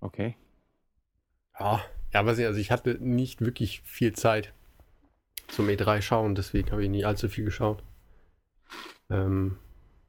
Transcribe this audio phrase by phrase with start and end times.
[0.00, 0.36] Okay.
[1.58, 1.82] Ja,
[2.12, 4.52] ja, weiß ich, also ich hatte nicht wirklich viel Zeit
[5.48, 7.82] zum E3 schauen, deswegen habe ich nie allzu viel geschaut.
[9.10, 9.58] Ähm,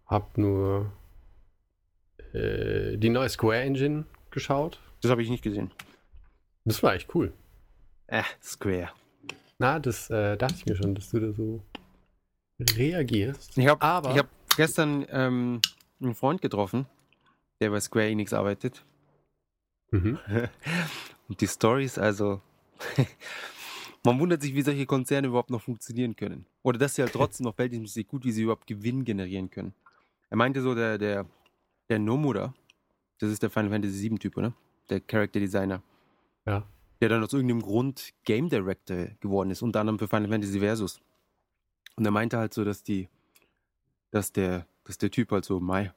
[0.07, 0.91] hab nur
[2.33, 4.79] äh, die neue Square Engine geschaut.
[5.01, 5.71] Das habe ich nicht gesehen.
[6.65, 7.31] Das war echt cool.
[8.07, 8.89] Äh, Square.
[9.59, 11.61] Na, das äh, dachte ich mir schon, dass du da so
[12.59, 13.57] reagierst.
[13.57, 15.61] Ich habe Aber- hab gestern ähm,
[16.01, 16.85] einen Freund getroffen,
[17.59, 18.83] der bei Square Enix arbeitet.
[19.91, 20.19] Mhm.
[21.27, 22.41] Und die Stories, also.
[24.03, 26.45] man wundert sich, wie solche Konzerne überhaupt noch funktionieren können.
[26.63, 29.73] Oder dass sie halt trotzdem noch verhältnismäßig gut, wie sie überhaupt Gewinn generieren können.
[30.29, 31.25] Er meinte so, der, der,
[31.89, 32.53] der Nomura,
[33.19, 34.53] das ist der Final Fantasy VII-Typ, oder?
[34.89, 35.81] Der Character Designer.
[36.45, 36.63] Ja.
[37.01, 41.01] Der dann aus irgendeinem Grund Game Director geworden ist, unter anderem für Final Fantasy Versus.
[41.95, 43.09] Und er meinte halt so, dass die,
[44.11, 45.91] dass der, dass der Typ halt so, Mai,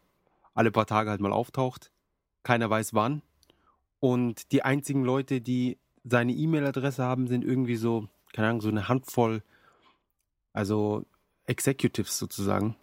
[0.54, 1.92] alle paar Tage halt mal auftaucht,
[2.42, 3.22] keiner weiß wann.
[4.00, 8.88] Und die einzigen Leute, die seine E-Mail-Adresse haben, sind irgendwie so, keine Ahnung, so eine
[8.88, 9.42] Handvoll,
[10.52, 11.04] also
[11.46, 12.76] Executives sozusagen.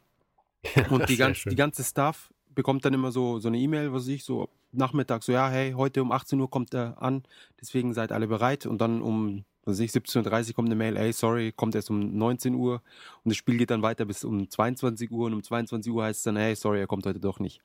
[0.90, 4.10] Und die, ganz, die ganze Staff bekommt dann immer so, so eine E-Mail, was weiß
[4.10, 7.24] ich, so Nachmittag, so, ja, hey, heute um 18 Uhr kommt er an,
[7.60, 8.66] deswegen seid alle bereit.
[8.66, 12.18] Und dann um, was ich, 17.30 Uhr kommt eine Mail, hey, sorry, kommt erst um
[12.18, 12.82] 19 Uhr.
[13.24, 15.28] Und das Spiel geht dann weiter bis um 22 Uhr.
[15.28, 17.62] Und um 22 Uhr heißt es dann, hey, sorry, er kommt heute doch nicht.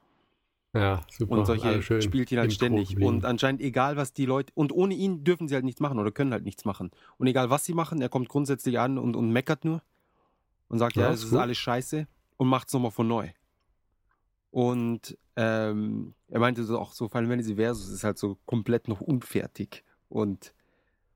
[0.75, 1.33] Ja, super.
[1.33, 2.89] Und solche Alle schön Spielchen halt im ständig.
[2.89, 3.09] Pro geblieben.
[3.17, 4.53] Und anscheinend egal, was die Leute.
[4.55, 6.91] Und ohne ihn dürfen sie halt nichts machen oder können halt nichts machen.
[7.19, 9.83] Und egal, was sie machen, er kommt grundsätzlich an und, und meckert nur.
[10.69, 12.07] Und sagt, ja, Ja, es ist ist alles scheiße.
[12.39, 13.29] Und macht es nochmal von neu.
[14.51, 19.01] Und ähm, er meinte so auch so, Final Fantasy Versus ist halt so komplett noch
[19.03, 19.85] unfertig.
[20.09, 20.55] Und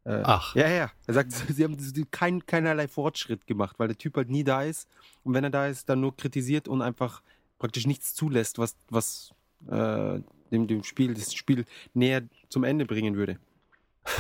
[0.05, 0.55] äh, Ach.
[0.55, 0.91] ja, ja.
[1.07, 1.77] Er sagt, sie haben
[2.11, 4.87] kein, keinerlei Fortschritt gemacht, weil der Typ halt nie da ist.
[5.25, 7.23] Und wenn er da ist, dann nur kritisiert und einfach
[7.59, 9.33] praktisch nichts zulässt, was, was
[9.69, 13.39] äh, dem, dem Spiel, das Spiel näher zum Ende bringen würde.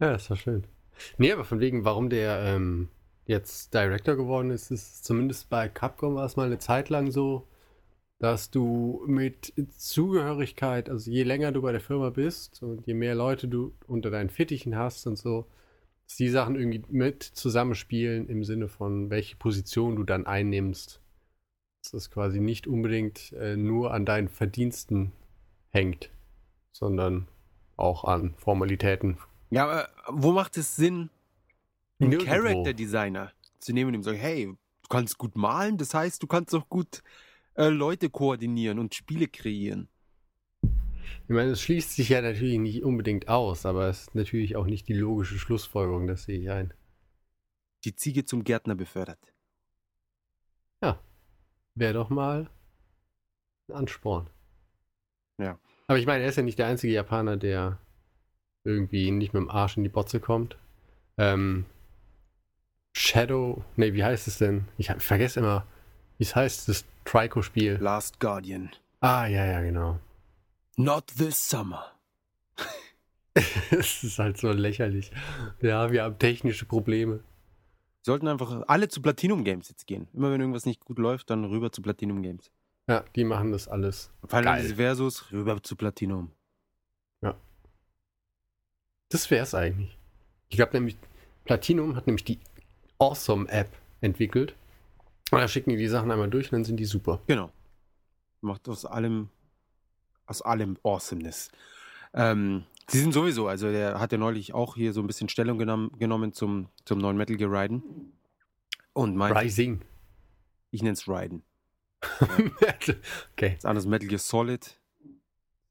[0.00, 0.64] ja, ist doch schön.
[1.18, 2.88] Nee, aber von wegen, warum der ähm,
[3.26, 7.46] jetzt Director geworden ist, ist zumindest bei Capcom war es mal eine Zeit lang so,
[8.18, 13.14] dass du mit Zugehörigkeit, also je länger du bei der Firma bist und je mehr
[13.16, 15.46] Leute du unter deinen Fittichen hast und so,
[16.06, 21.01] dass die Sachen irgendwie mit zusammenspielen im Sinne von, welche Position du dann einnimmst.
[21.82, 25.10] Dass das quasi nicht unbedingt äh, nur an deinen Verdiensten
[25.70, 26.10] hängt,
[26.70, 27.26] sondern
[27.76, 29.18] auch an Formalitäten.
[29.50, 31.10] Ja, aber wo macht es Sinn,
[31.98, 32.18] einen.
[32.18, 36.22] Character Designer zu nehmen und ihm zu sagen, hey, du kannst gut malen, das heißt,
[36.22, 37.02] du kannst auch gut
[37.54, 39.88] äh, Leute koordinieren und Spiele kreieren.
[40.62, 44.66] Ich meine, es schließt sich ja natürlich nicht unbedingt aus, aber es ist natürlich auch
[44.66, 46.74] nicht die logische Schlussfolgerung, das sehe ich ein.
[47.82, 49.18] Die Ziege zum Gärtner befördert.
[51.74, 52.48] Wäre doch mal
[53.68, 54.28] ein Ansporn.
[55.38, 55.58] Ja.
[55.86, 57.78] Aber ich meine, er ist ja nicht der einzige Japaner, der
[58.64, 60.56] irgendwie nicht mit dem Arsch in die Botze kommt.
[61.18, 61.66] Ähm,
[62.96, 64.68] Shadow, nee, wie heißt es denn?
[64.78, 65.66] Ich, ich vergesse immer,
[66.18, 67.78] wie es heißt, das Trico-Spiel.
[67.80, 68.70] Last Guardian.
[69.00, 69.98] Ah, ja, ja, genau.
[70.76, 71.92] Not this summer.
[73.70, 75.10] Es ist halt so lächerlich.
[75.62, 77.20] Ja, wir haben technische Probleme.
[78.02, 80.08] Sollten einfach alle zu Platinum Games jetzt gehen.
[80.12, 82.50] Immer wenn irgendwas nicht gut läuft, dann rüber zu Platinum Games.
[82.88, 84.10] Ja, die machen das alles.
[84.28, 84.44] Geil.
[84.44, 86.32] Fantasy Versus, rüber zu Platinum.
[89.12, 89.98] Das wäre es eigentlich.
[90.48, 90.96] Ich glaube nämlich,
[91.44, 92.40] Platinum hat nämlich die
[92.98, 93.68] Awesome App
[94.00, 94.54] entwickelt.
[95.30, 97.20] Und da schicken die die Sachen einmal durch und dann sind die super.
[97.26, 97.52] Genau.
[98.40, 99.28] Macht aus allem,
[100.24, 101.50] aus allem Awesomeness.
[102.14, 105.58] Ähm, sie sind sowieso, also der hat ja neulich auch hier so ein bisschen Stellung
[105.58, 107.82] genommen, genommen zum, zum neuen Metal Gear Raiden.
[108.92, 109.80] Und meint, Rising.
[110.70, 111.42] ich nenne es Raiden.
[113.32, 113.54] okay.
[113.56, 114.60] Das andere ist Metal Gear Solid.
[114.60, 114.70] Das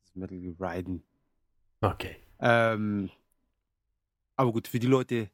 [0.06, 1.04] ist Metal Gear Raiden.
[1.82, 2.16] Okay.
[2.40, 3.10] Ähm,
[4.36, 5.30] aber gut, für die Leute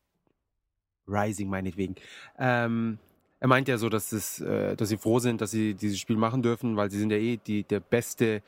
[1.07, 1.95] Rising meinetwegen.
[2.37, 2.99] Ähm,
[3.39, 6.17] er meint ja so, dass, es, äh, dass sie froh sind, dass sie dieses Spiel
[6.17, 8.41] machen dürfen, weil sie sind ja eh die, der beste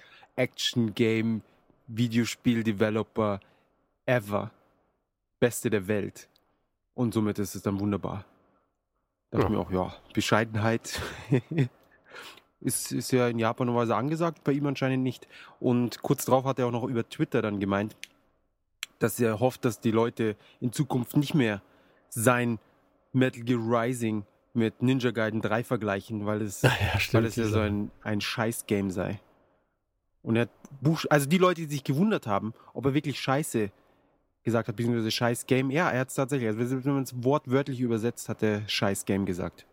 [1.90, 3.40] Action-Game-Videospiel-Developer
[4.06, 4.52] ever.
[5.40, 6.28] Beste der Welt.
[6.94, 8.26] Und somit ist es dann wunderbar.
[9.32, 9.62] Da dachte Ja.
[9.62, 11.00] ich mir auch, ja, Bescheidenheit
[12.60, 15.28] ist, ist ja in Japan normalerweise angesagt, bei ihm anscheinend nicht.
[15.60, 17.96] Und kurz darauf hat er auch noch über Twitter dann gemeint,
[18.98, 21.62] dass er hofft, dass die Leute in Zukunft nicht mehr
[22.10, 22.60] sein
[23.14, 27.28] Metal Gear Rising mit Ninja Gaiden 3 vergleichen, weil es, Ja, weil stimmt.
[27.28, 29.22] es ja so ein, ein Scheiß-Game sei.
[30.22, 30.50] Und er hat
[30.82, 33.72] Buch, also die Leute, die sich gewundert haben, ob er wirklich Scheiße
[34.44, 38.30] gesagt hat, beziehungsweise Scheiß-Game, ja, er hat es tatsächlich, also wenn man es wortwörtlich übersetzt,
[38.30, 39.66] hat er Scheiß-Game gesagt.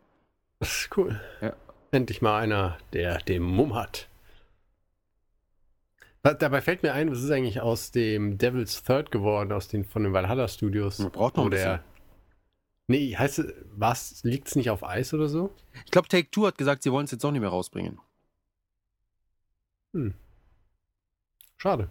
[0.60, 1.20] Das ist cool.
[1.40, 1.54] Ja.
[1.90, 4.08] Endlich mal einer, der den Mumm hat.
[6.22, 10.02] Dabei fällt mir ein, was ist eigentlich aus dem Devil's Third geworden, aus den von
[10.02, 10.98] den Valhalla Studios?
[10.98, 11.84] Man braucht noch ein Oder
[12.88, 15.54] Nee, heißt es, was, liegt es nicht auf Eis oder so?
[15.84, 17.98] Ich glaube, Take Two hat gesagt, sie wollen es jetzt auch nicht mehr rausbringen.
[19.92, 20.14] Hm.
[21.56, 21.90] Schade.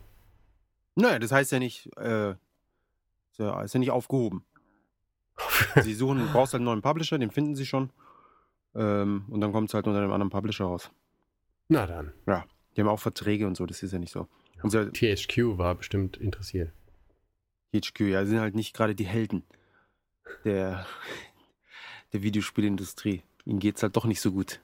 [0.95, 4.45] Naja, das heißt ja nicht, äh, ist ja, ist ja nicht aufgehoben.
[5.81, 7.89] sie suchen, du brauchst halt einen neuen Publisher, den finden sie schon.
[8.73, 10.91] Ähm, und dann kommt es halt unter einem anderen Publisher raus.
[11.67, 12.13] Na dann.
[12.75, 14.27] Die haben auch Verträge und so, das ist ja nicht so.
[14.62, 16.71] Und so THQ war bestimmt interessiert.
[17.73, 19.44] HQ, ja, sind halt nicht gerade die Helden
[20.44, 20.85] der,
[22.13, 23.23] der Videospielindustrie.
[23.45, 24.59] Ihnen geht es halt doch nicht so gut.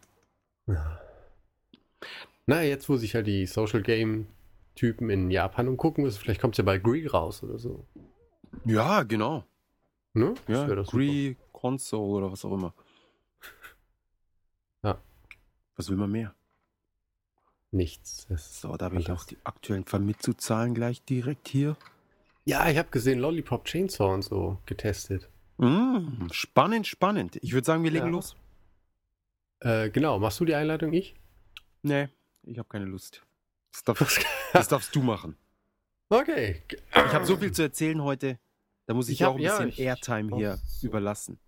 [2.46, 4.28] Na, jetzt wo sich halt die Social Game
[4.76, 7.86] Typen in Japan umgucken müssen, vielleicht kommt es ja bei Gree raus oder so.
[8.66, 9.44] Ja, genau.
[10.14, 10.34] Ne?
[10.48, 10.84] Das Ja.
[10.84, 12.74] Gree Console oder was auch immer.
[14.84, 15.00] Ja.
[15.76, 16.34] Was will man mehr?
[17.72, 18.28] Nichts.
[18.36, 21.78] So, da habe ich auch die aktuellen Vermittlungszahlen gleich direkt hier.
[22.44, 25.30] Ja, ich habe gesehen Lollipop Chainsaw und so getestet.
[25.58, 27.38] Mm, spannend, spannend.
[27.42, 28.12] Ich würde sagen, wir legen Ja.
[28.12, 28.36] los.
[29.60, 31.16] Äh, genau, machst du die Einleitung, ich?
[31.84, 32.10] Nee,
[32.44, 33.22] ich habe keine Lust.
[33.86, 34.20] Darf,
[34.54, 35.36] das darfst du machen.
[36.10, 36.62] Okay.
[36.70, 38.40] Ich habe so viel zu erzählen heute.
[38.88, 41.40] Da muss ich, Ich hab- auch ein ja, bisschen Airtime hier so- überlassen.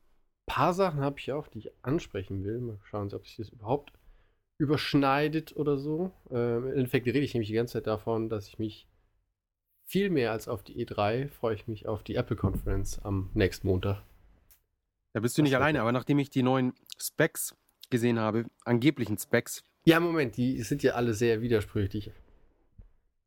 [0.45, 2.59] paar Sachen habe ich auch, die ich ansprechen will.
[2.59, 3.91] Mal schauen, ob sich das überhaupt
[4.57, 6.11] überschneidet oder so.
[6.31, 8.88] Ähm, Im Endeffekt rede ich nämlich die ganze Zeit davon, dass ich mich
[9.85, 13.67] viel mehr als auf die E3 freue ich mich auf die Apple Conference am nächsten
[13.67, 14.01] Montag.
[15.13, 17.56] Da bist du nicht Das alleine, aber nachdem ich die neuen Specs
[17.89, 22.11] gesehen habe, angeblichen Specs, Ja, Moment, die sind ja alle sehr widersprüchlich.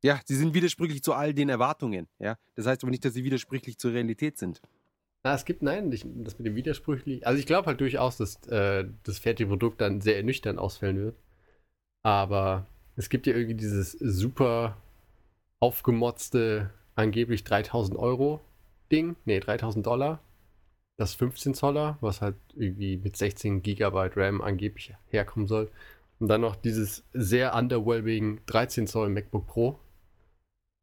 [0.02, 2.08] Ja, sie sind widersprüchlich zu all den Erwartungen.
[2.18, 2.36] Ja?
[2.54, 4.60] Das heißt aber nicht, dass sie widersprüchlich zur Realität sind.
[5.24, 7.26] Na, es gibt, nein, nicht, das mit dem widersprüchlich.
[7.26, 11.16] Also ich glaube halt durchaus, dass äh, das fertige Produkt dann sehr ernüchternd ausfällen wird.
[12.04, 14.76] Aber es gibt ja irgendwie dieses super
[15.58, 18.40] aufgemotzte, angeblich 3000 Euro
[18.92, 19.16] Ding.
[19.24, 20.20] Nee, 3000 Dollar.
[20.96, 25.70] Das 15 Zoller, was halt irgendwie mit 16 Gigabyte RAM angeblich herkommen soll.
[26.18, 29.78] Und dann noch dieses sehr underwhelming 13 Zoll MacBook Pro.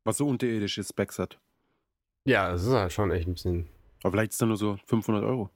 [0.04, 1.40] Was so unterirdische Specs hat.
[2.26, 3.70] Ja, das ist halt schon echt ein bisschen.
[4.04, 5.50] Aber vielleicht ist es dann nur so 500 Euro.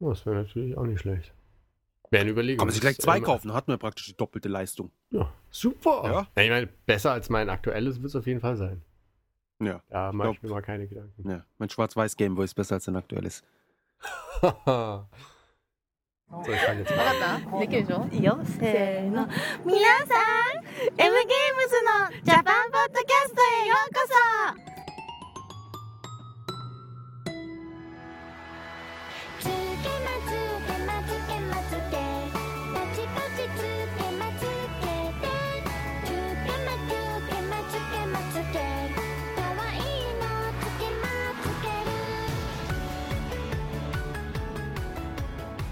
[0.00, 1.32] Oh, das wäre natürlich auch nicht schlecht.
[2.10, 2.58] Wäre eine Überlegung.
[2.58, 4.90] Kann man sich gleich ist, zwei ähm, kaufen, dann hat man praktisch die doppelte Leistung.
[5.10, 6.28] Ja, super.
[6.36, 6.42] Ja.
[6.42, 8.82] ich meine, besser als mein aktuelles wird es auf jeden Fall sein.
[9.60, 9.82] Ja.
[9.88, 11.28] Da mache ich mir mal keine Gedanken.
[11.28, 11.44] ja.
[11.58, 13.42] Mein schwarz-weiß Gameboy ist besser als ein aktuelles.
[16.30, 17.38] so, ich fange jetzt わ mal か an.
[17.38, 17.58] った？
[17.60, 18.06] できるでしょ？
[18.12, 18.38] いいよ。
[18.44, 19.28] せーの。
[19.64, 20.64] 皆さん
[20.96, 21.12] M ゲーム
[21.68, 24.03] ズのジャパンポッドキャストへようこそ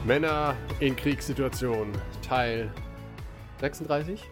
[0.05, 1.93] Männer in Kriegssituationen,
[2.27, 2.71] Teil
[3.61, 4.23] 36?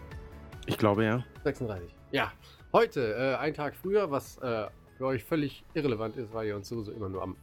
[0.65, 1.23] Ich glaube ja.
[1.43, 1.95] 36.
[2.11, 2.31] Ja,
[2.73, 6.67] heute, äh, ein Tag früher, was äh, für euch völlig irrelevant ist, weil ihr uns
[6.67, 7.35] sowieso immer nur am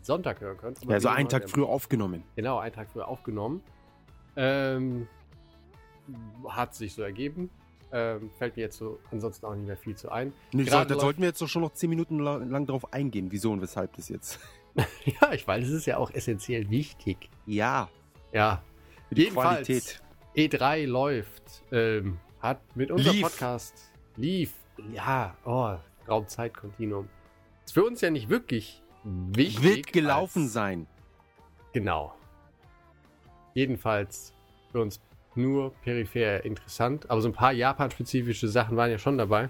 [0.00, 0.82] Sonntag hören könnt.
[0.84, 2.22] Ja, also einen haben Tag ja- früher aufgenommen.
[2.36, 3.62] Genau, einen Tag früher aufgenommen.
[4.36, 5.06] Ähm,
[6.48, 7.50] hat sich so ergeben.
[7.90, 10.32] Ähm, fällt mir jetzt so ansonsten auch nicht mehr viel zu ein.
[10.52, 13.52] Nee, da sollten wir jetzt doch schon noch 10 Minuten la- lang drauf eingehen, wieso
[13.52, 14.38] und weshalb das jetzt.
[15.20, 17.30] Ja, ich weiß, es ist ja auch essentiell wichtig.
[17.46, 17.88] Ja,
[18.32, 18.62] Ja,
[19.08, 19.66] für die Jedenfalls.
[19.66, 20.02] Qualität.
[20.36, 21.64] E3 läuft.
[21.72, 23.22] Ähm, hat mit unserem Lief.
[23.22, 24.52] Podcast lief.
[24.92, 25.74] Ja, oh,
[26.08, 27.08] Raumzeitkontinuum.
[27.64, 29.62] Ist für uns ja nicht wirklich wichtig.
[29.62, 30.86] Wird gelaufen als- sein.
[31.72, 32.14] Genau.
[33.54, 34.34] Jedenfalls
[34.70, 35.00] für uns
[35.34, 37.10] nur peripher interessant.
[37.10, 39.48] Aber so ein paar Japan-spezifische Sachen waren ja schon dabei.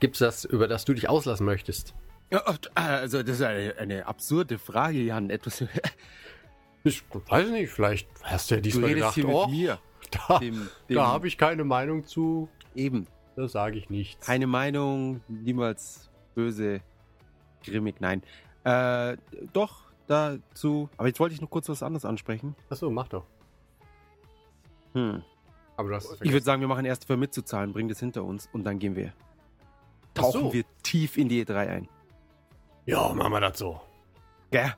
[0.00, 1.94] Gibt's das, über das du dich auslassen möchtest?
[2.32, 2.42] Ja,
[2.74, 5.28] also das ist eine, eine absurde Frage, Jan.
[5.28, 5.62] Etwas,
[6.84, 9.78] Ich weiß nicht, vielleicht hast du ja du diesmal redest gedacht, hier oh, mir.
[10.28, 10.40] da,
[10.88, 12.48] da habe ich keine Meinung zu.
[12.74, 14.26] eben Da sage ich nichts.
[14.26, 16.80] keine Meinung, niemals böse,
[17.62, 18.22] grimmig, nein.
[18.64, 19.16] Äh,
[19.52, 20.88] doch, dazu.
[20.96, 22.56] Aber jetzt wollte ich noch kurz was anderes ansprechen.
[22.68, 23.26] Achso, mach doch.
[24.94, 25.22] Hm.
[25.76, 28.24] Aber du hast es Ich würde sagen, wir machen erst für mitzuzahlen, bringen das hinter
[28.24, 29.12] uns und dann gehen wir.
[30.14, 30.52] Tauchen so.
[30.52, 31.88] wir tief in die E3 ein.
[32.86, 33.80] Ja, machen wir das so.
[34.50, 34.74] Gell?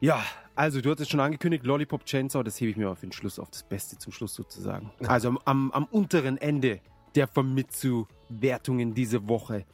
[0.00, 0.22] Ja,
[0.54, 3.50] also du hattest schon angekündigt, Lollipop Chainsaw, das hebe ich mir auf den Schluss, auf
[3.50, 4.90] das Beste zum Schluss sozusagen.
[5.06, 6.80] Also am, am, am unteren Ende
[7.14, 9.64] der Famitsu-Wertungen diese Woche.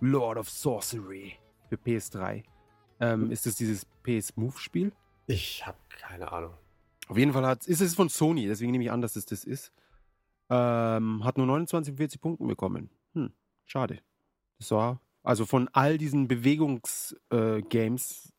[0.00, 1.34] Lord of Sorcery
[1.68, 2.42] für PS3.
[3.00, 4.92] Ähm, ist das dieses PS-Move-Spiel?
[5.26, 6.54] Ich habe keine Ahnung.
[7.08, 9.44] Auf jeden Fall hat, ist es von Sony, deswegen nehme ich an, dass es das
[9.44, 9.72] ist.
[10.50, 12.90] Ähm, hat nur 29 von 40 Punkten bekommen.
[13.14, 13.32] Hm,
[13.66, 14.00] schade.
[14.58, 18.32] Das war, also von all diesen Bewegungsgames äh,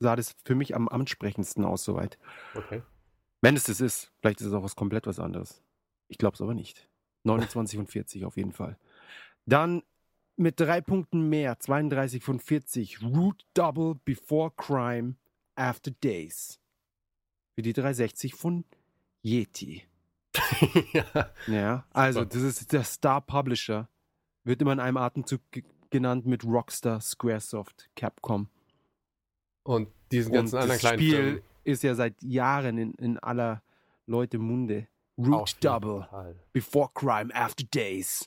[0.00, 2.18] sah das für mich am ansprechendsten aus soweit.
[2.54, 2.82] Okay.
[3.40, 4.12] Wenn es das ist.
[4.20, 5.62] Vielleicht ist es auch was komplett was anderes.
[6.08, 6.88] Ich glaube es aber nicht.
[7.24, 8.76] 29 von 40 auf jeden Fall.
[9.46, 9.82] Dann
[10.36, 15.14] mit drei Punkten mehr, 32 von 40, Root Double Before Crime
[15.54, 16.60] After Days.
[17.54, 18.64] Für die 360 von
[19.22, 19.84] Yeti.
[20.92, 21.30] ja.
[21.46, 23.88] Ja, also das ist der Star Publisher.
[24.44, 25.40] Wird immer in einem Atemzug
[25.90, 28.48] genannt mit Rockstar, Squaresoft, Capcom.
[29.62, 33.18] Und diesen Und ganzen anderen das kleinen Spiel Firmen ist ja seit Jahren in, in
[33.18, 33.62] aller
[34.06, 34.86] Leute Munde.
[35.18, 36.36] Root Double, Fall.
[36.52, 38.26] Before Crime, After Days.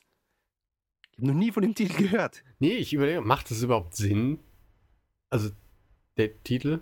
[1.12, 2.42] Ich habe noch nie von dem Titel gehört.
[2.58, 4.40] Nee, ich überlege, macht das überhaupt Sinn?
[5.28, 5.50] Also,
[6.16, 6.80] der Titel?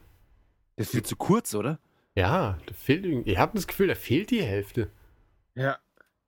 [0.77, 1.79] Das ist viel zu kurz, oder?
[2.15, 3.31] Ja, da fehlt irgendwie.
[3.31, 4.91] Ihr habt das Gefühl, da fehlt die Hälfte.
[5.55, 5.79] Ja.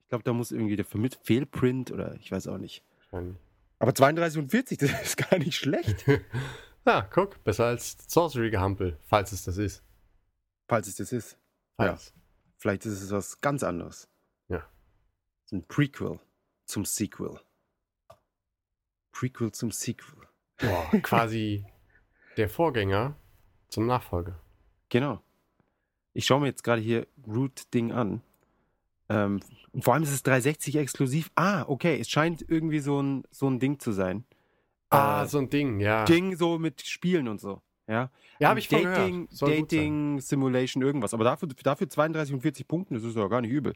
[0.02, 2.82] Ich glaube, da muss irgendwie der Vermitt Fehlprint oder ich weiß auch nicht.
[2.98, 3.36] Wahrscheinlich.
[3.80, 6.04] Aber 32 und 40, das ist gar nicht schlecht.
[6.86, 9.84] Ah, guck, besser als Sorcery-Gehampel, falls es das ist.
[10.66, 11.36] Falls es das ist.
[11.76, 12.14] Falls.
[12.56, 14.08] Vielleicht ist es was ganz anderes.
[14.48, 14.66] Ja.
[15.52, 16.18] Ein Prequel
[16.64, 17.38] zum Sequel.
[19.12, 20.26] Prequel zum Sequel.
[20.56, 21.66] Boah, quasi
[22.38, 23.14] der Vorgänger
[23.68, 24.40] zum Nachfolger.
[24.88, 25.22] Genau.
[26.14, 28.22] Ich schaue mir jetzt gerade hier Root-Ding an.
[29.10, 29.40] Ähm,
[29.80, 31.30] vor allem ist es 360 exklusiv.
[31.34, 31.98] Ah, okay.
[32.00, 34.24] Es scheint irgendwie so ein, so ein Ding zu sein.
[34.88, 36.04] Ah, Äh, so ein Ding, ja.
[36.04, 37.60] Ding so mit Spielen und so.
[37.88, 39.28] Ja, Ja, habe ich Dating.
[39.40, 41.12] Dating Simulation, irgendwas.
[41.12, 43.74] Aber dafür, dafür 32 und 40 Punkten, das ist ja gar nicht übel.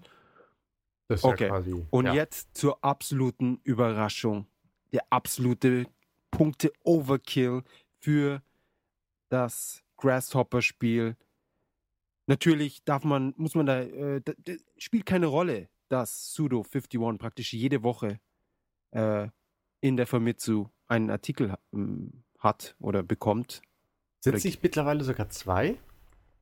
[1.09, 1.45] Das ist Okay.
[1.45, 1.85] ja quasi.
[1.91, 2.14] Und ja.
[2.14, 4.47] jetzt zur absoluten Überraschung.
[4.93, 5.87] Der absolute
[6.31, 7.62] Punkte-Overkill
[7.99, 8.43] für
[9.29, 11.17] das Grasshopper-Spiel.
[12.26, 17.19] Natürlich darf man, muss man da, äh, da, da spielt keine Rolle, dass Sudo 51
[17.19, 18.19] praktisch jede Woche
[18.93, 19.28] äh,
[19.81, 23.62] in der Famitsu einen Artikel ähm, hat oder bekommt.
[24.21, 25.78] Sind sich mittlerweile sogar zwei?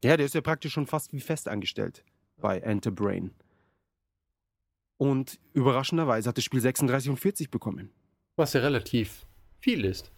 [0.04, 2.04] Ja, der ist ja praktisch schon fast wie fest angestellt
[2.36, 3.32] bei Enterbrain.
[4.98, 7.90] Und überraschenderweise hat das Spiel 36 und 40 bekommen.
[8.36, 9.26] Was ja relativ
[9.58, 10.12] viel ist.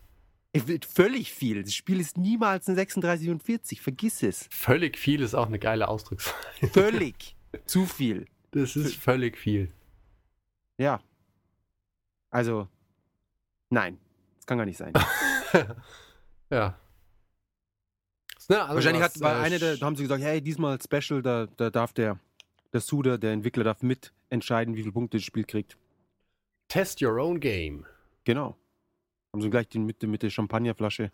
[0.89, 1.65] Völlig viel.
[1.65, 3.81] Das Spiel ist niemals ein 36 und 40.
[3.81, 4.47] Vergiss es.
[4.51, 6.69] Völlig viel ist auch eine geile Ausdrucksweise.
[6.73, 7.37] Völlig.
[7.67, 8.27] Zu viel.
[8.53, 9.73] Das ist völlig viel.
[10.79, 11.01] Ja.
[12.31, 12.69] Also,
[13.71, 13.99] nein.
[14.37, 14.93] Das kann gar nicht sein.
[16.51, 16.79] ja.
[18.49, 20.79] Na, also Wahrscheinlich was, hat bei äh, einer der, da haben sie gesagt, hey, diesmal
[20.81, 22.19] Special, da, da darf der,
[22.73, 25.77] der Suda, der Entwickler, darf mitentscheiden, wie viele Punkte das Spiel kriegt.
[26.69, 27.87] Test your own game.
[28.25, 28.57] Genau.
[29.35, 31.11] Haben sie gleich die, mit, mit der Champagnerflasche.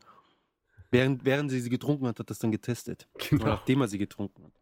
[0.91, 3.09] Während, während sie sie getrunken hat, hat das dann getestet.
[3.31, 3.47] Genau.
[3.47, 4.53] nachdem er sie getrunken hat.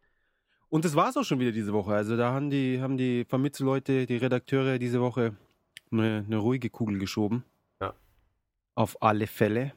[0.69, 1.93] Und das war es auch schon wieder diese Woche.
[1.93, 5.37] Also da haben die, haben die Vermittelleute, die Redakteure diese Woche
[5.91, 7.43] eine, eine ruhige Kugel geschoben.
[7.81, 7.95] Ja.
[8.77, 9.73] Auf alle Fälle.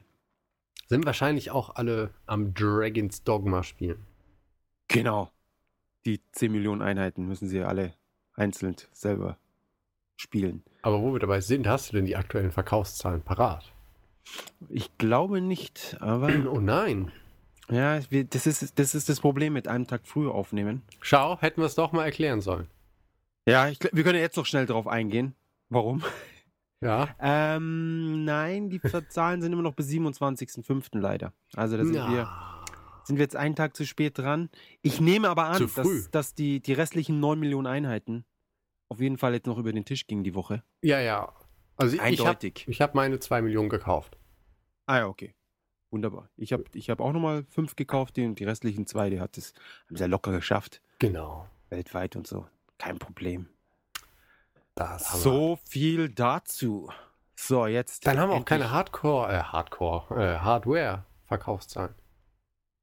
[0.86, 4.06] Sind wahrscheinlich auch alle am Dragon's Dogma spielen.
[4.86, 5.32] Genau.
[6.06, 7.94] Die 10 Millionen Einheiten müssen sie alle
[8.34, 9.38] einzeln selber
[10.14, 10.62] spielen.
[10.82, 13.71] Aber wo wir dabei sind, hast du denn die aktuellen Verkaufszahlen parat?
[14.68, 17.10] Ich glaube nicht, aber Oh nein.
[17.70, 20.82] ja, das ist, das ist das Problem mit einem Tag früher aufnehmen.
[21.00, 22.68] Schau, hätten wir es doch mal erklären sollen.
[23.46, 25.34] Ja, ich, wir können jetzt noch schnell drauf eingehen.
[25.68, 26.02] Warum?
[26.80, 27.08] Ja.
[27.20, 30.98] Ähm, nein, die Zahlen sind immer noch bis 27.05.
[30.98, 31.32] leider.
[31.54, 32.28] Also da sind, wir,
[33.04, 34.50] sind wir jetzt einen Tag zu spät dran.
[34.82, 38.24] Ich nehme aber an, dass, dass die, die restlichen 9 Millionen Einheiten
[38.88, 40.62] auf jeden Fall jetzt noch über den Tisch gingen die Woche.
[40.82, 41.32] Ja, ja.
[41.76, 42.64] Also ich habe Eindeutig.
[42.68, 44.16] ich hab meine 2 Millionen gekauft.
[44.86, 45.34] Ah ja, okay.
[45.90, 46.30] Wunderbar.
[46.36, 49.36] Ich habe ich hab auch nochmal fünf gekauft, die, und die restlichen zwei, die hat
[49.36, 49.52] es
[49.86, 50.80] haben sie ja locker geschafft.
[50.98, 51.46] Genau.
[51.68, 52.46] Weltweit und so.
[52.78, 53.48] Kein Problem.
[54.74, 55.22] Das.
[55.22, 56.90] So viel dazu.
[57.36, 58.06] So, jetzt.
[58.06, 61.94] Dann haben wir auch keine Hardcore, äh, Hardcore, äh, Hardware-Verkaufszahlen.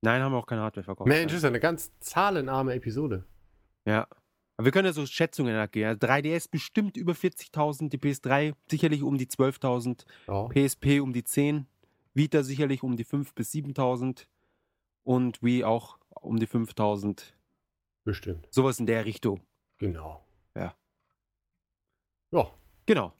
[0.01, 1.07] Nein, haben wir auch keine Hardware verkauft.
[1.07, 3.25] Mensch, ist ja eine ganz zahlenarme Episode.
[3.85, 4.07] Ja.
[4.59, 5.55] Aber wir können ja so Schätzungen.
[5.55, 10.49] Also 3DS bestimmt über 40.000, die PS3 sicherlich um die 12.000, Ja.
[10.49, 11.65] PSP um die 10,
[12.13, 14.25] Vita sicherlich um die 5.000 bis 7.000
[15.03, 17.23] und Wii auch um die 5.000.
[18.03, 18.49] Bestimmt.
[18.51, 19.39] Sowas in der Richtung.
[19.77, 20.25] Genau.
[20.53, 20.75] Ja.
[22.31, 22.51] Ja.
[22.85, 23.13] Genau.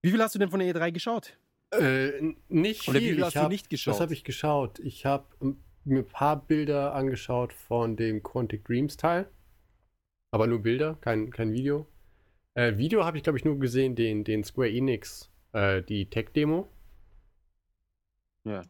[0.00, 1.36] Wie viel hast du denn von der E3 geschaut?
[1.72, 3.10] Äh, nicht Oder viel.
[3.10, 3.92] wie viel hast ich du hab, nicht geschaut?
[3.92, 4.78] Was habe ich geschaut?
[4.78, 5.26] Ich habe
[5.84, 9.28] mir ein paar Bilder angeschaut von dem Quantic Dreams Teil.
[10.34, 11.86] Aber nur Bilder, kein, kein Video.
[12.54, 16.68] Äh, Video habe ich, glaube ich, nur gesehen, den, den Square Enix, äh, die Tech-Demo.
[18.42, 18.62] Ja.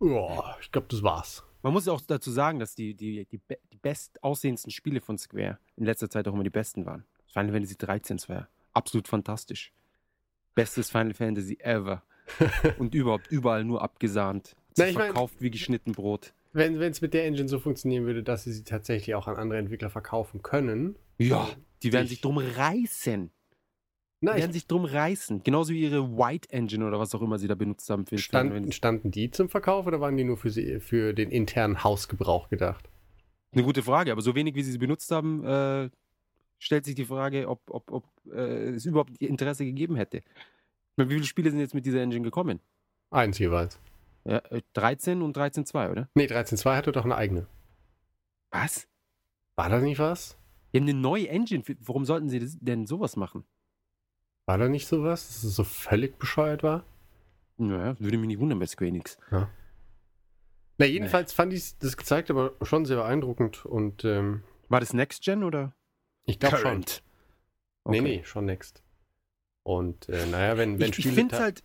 [0.00, 1.42] Ja, ich glaube, das war's.
[1.62, 5.18] Man muss ja auch dazu sagen, dass die, die, die, be- die bestaussehendsten Spiele von
[5.18, 7.04] Square in letzter Zeit auch immer die besten waren.
[7.26, 9.72] Final Fantasy 13 war absolut fantastisch.
[10.54, 12.04] Bestes Final Fantasy ever.
[12.78, 14.54] Und überhaupt überall nur abgesahnt.
[14.76, 16.32] Na, ich mein- verkauft wie geschnitten Brot.
[16.56, 19.58] Wenn es mit der Engine so funktionieren würde, dass sie sie tatsächlich auch an andere
[19.58, 20.96] Entwickler verkaufen können.
[21.18, 21.48] Ja,
[21.82, 23.30] die werden ich- sich drum reißen.
[24.22, 25.42] Na, Die werden ich, sich drum reißen.
[25.42, 28.06] Genauso wie ihre White Engine oder was auch immer sie da benutzt haben.
[28.06, 31.84] Für standen, standen die zum Verkauf oder waren die nur für, sie, für den internen
[31.84, 32.88] Hausgebrauch gedacht?
[33.52, 35.90] Eine gute Frage, aber so wenig wie sie sie benutzt haben, äh,
[36.58, 40.22] stellt sich die Frage, ob, ob, ob äh, es überhaupt Interesse gegeben hätte.
[40.96, 42.60] Meine, wie viele Spiele sind jetzt mit dieser Engine gekommen?
[43.10, 43.78] Eins jeweils.
[44.26, 46.08] Ja, äh, 13 und 13.2, oder?
[46.14, 47.46] Nee, 13.2 hatte doch eine eigene.
[48.50, 48.88] Was?
[49.54, 50.36] War das nicht was?
[50.72, 51.62] Die haben eine neue Engine.
[51.80, 53.44] Warum sollten sie denn sowas machen?
[54.46, 56.84] War da nicht sowas, dass es so völlig bescheuert war?
[57.56, 59.16] Naja, würde mich nicht wundern bei Square Enix.
[59.30, 65.22] Na, jedenfalls fand ich das gezeigt aber schon sehr beeindruckend und ähm, War das Next
[65.22, 65.74] Gen oder?
[66.24, 66.64] ich glaube schon.
[66.64, 67.02] Current?
[67.86, 68.16] Nee, Okay.
[68.18, 68.82] nee, schon next.
[69.62, 71.62] Und äh, naja, wenn, wenn ich ich finde halt,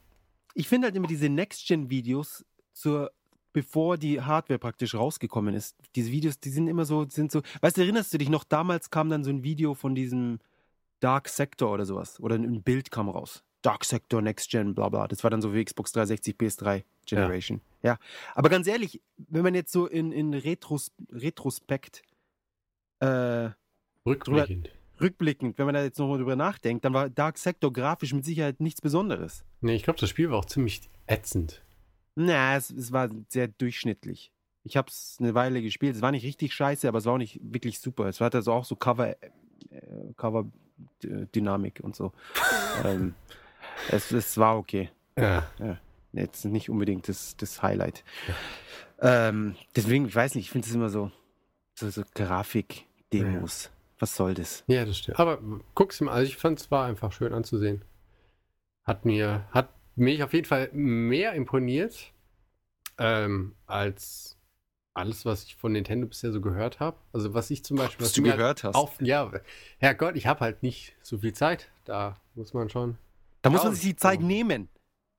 [0.54, 3.12] ich finde halt immer diese Next-Gen-Videos zur,
[3.54, 5.76] bevor die Hardware praktisch rausgekommen ist.
[5.96, 8.90] Diese Videos, die sind immer so, sind so, weißt du, erinnerst du dich noch, damals
[8.90, 10.40] kam dann so ein Video von diesem
[11.00, 12.20] Dark Sector oder sowas.
[12.20, 13.44] Oder ein Bild kam raus.
[13.62, 15.08] Dark Sector, Next Gen, bla bla.
[15.08, 17.62] Das war dann so wie Xbox 360, PS3 Generation.
[17.84, 17.98] Ja.
[18.34, 22.04] Aber ganz ehrlich, wenn man jetzt so in, in Retros, Retrospekt
[23.00, 23.50] äh,
[24.06, 24.72] rückblickend.
[25.00, 28.60] rückblickend, wenn man da jetzt nochmal drüber nachdenkt, dann war Dark Sector grafisch mit Sicherheit
[28.60, 29.44] nichts Besonderes.
[29.62, 31.64] Nee, ich glaube, das Spiel war auch ziemlich ätzend.
[32.16, 34.32] Na, es, es war sehr durchschnittlich.
[34.64, 35.96] Ich habe es eine Weile gespielt.
[35.96, 38.08] Es war nicht richtig scheiße, aber es war auch nicht wirklich super.
[38.08, 39.18] Es hatte also auch so Cover, äh,
[40.18, 40.46] Cover
[41.04, 42.12] äh, Dynamik und so.
[42.86, 43.16] ähm,
[43.90, 44.90] es, es war okay.
[45.18, 45.48] Ja.
[46.14, 48.04] Jetzt nicht unbedingt das, das Highlight.
[49.00, 51.12] Ähm, deswegen, ich weiß nicht, ich finde es immer so,
[51.76, 53.72] so, so Grafik-Demos.
[54.00, 54.64] Was soll das?
[54.68, 55.20] Ja, das stimmt.
[55.20, 55.40] Aber
[55.76, 57.84] guck's mal, also ich fand es war einfach schön anzusehen.
[58.84, 62.12] Hat mir, hat mich auf jeden Fall mehr imponiert
[62.98, 64.38] ähm, als
[64.94, 66.98] alles, was ich von Nintendo bisher so gehört habe.
[67.14, 68.82] Also was ich zum Beispiel, Was was du mir gehört halt hast.
[68.82, 69.32] Auf, ja,
[69.78, 71.72] Herrgott, ich habe halt nicht so viel Zeit.
[71.86, 72.98] Da muss man schon.
[73.42, 74.70] Da muss man sich die Zeit nehmen.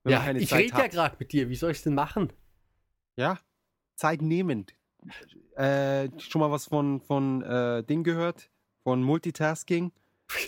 [0.05, 1.49] Ja, ich rede ja gerade mit dir.
[1.49, 2.33] Wie soll ich es denn machen?
[3.17, 3.39] Ja,
[3.97, 4.75] Zeit nehmend.
[5.57, 8.51] Äh, schon mal was von, von äh, Ding gehört?
[8.83, 9.93] Von Multitasking?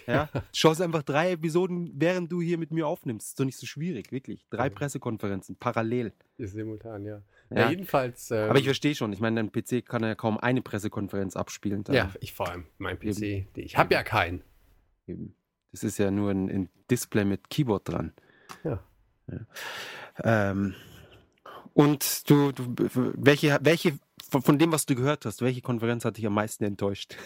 [0.07, 3.29] Ja, schaust einfach drei Episoden, während du hier mit mir aufnimmst.
[3.29, 4.47] Ist doch nicht so schwierig, wirklich.
[4.51, 4.71] Drei Ja.
[4.71, 6.13] Pressekonferenzen, parallel.
[6.39, 7.23] Ist simultan, ja.
[7.51, 7.63] Ja.
[7.63, 8.31] ja jedenfalls.
[8.31, 11.85] ähm, Aber ich verstehe schon, ich meine, dein PC kann ja kaum eine Pressekonferenz abspielen.
[11.85, 13.47] Da ja, ich vor allem, mein PC.
[13.57, 14.43] Ich habe ja keinen.
[15.07, 15.35] Eben.
[15.73, 18.13] Das ist ja nur ein, ein Display mit Keyboard dran.
[18.63, 18.83] Ja.
[19.27, 19.41] Ja.
[20.23, 20.75] Ähm,
[21.73, 22.75] und du, du,
[23.17, 23.99] welche, welche,
[24.31, 27.17] von dem, was du gehört hast, welche Konferenz hat dich am meisten enttäuscht?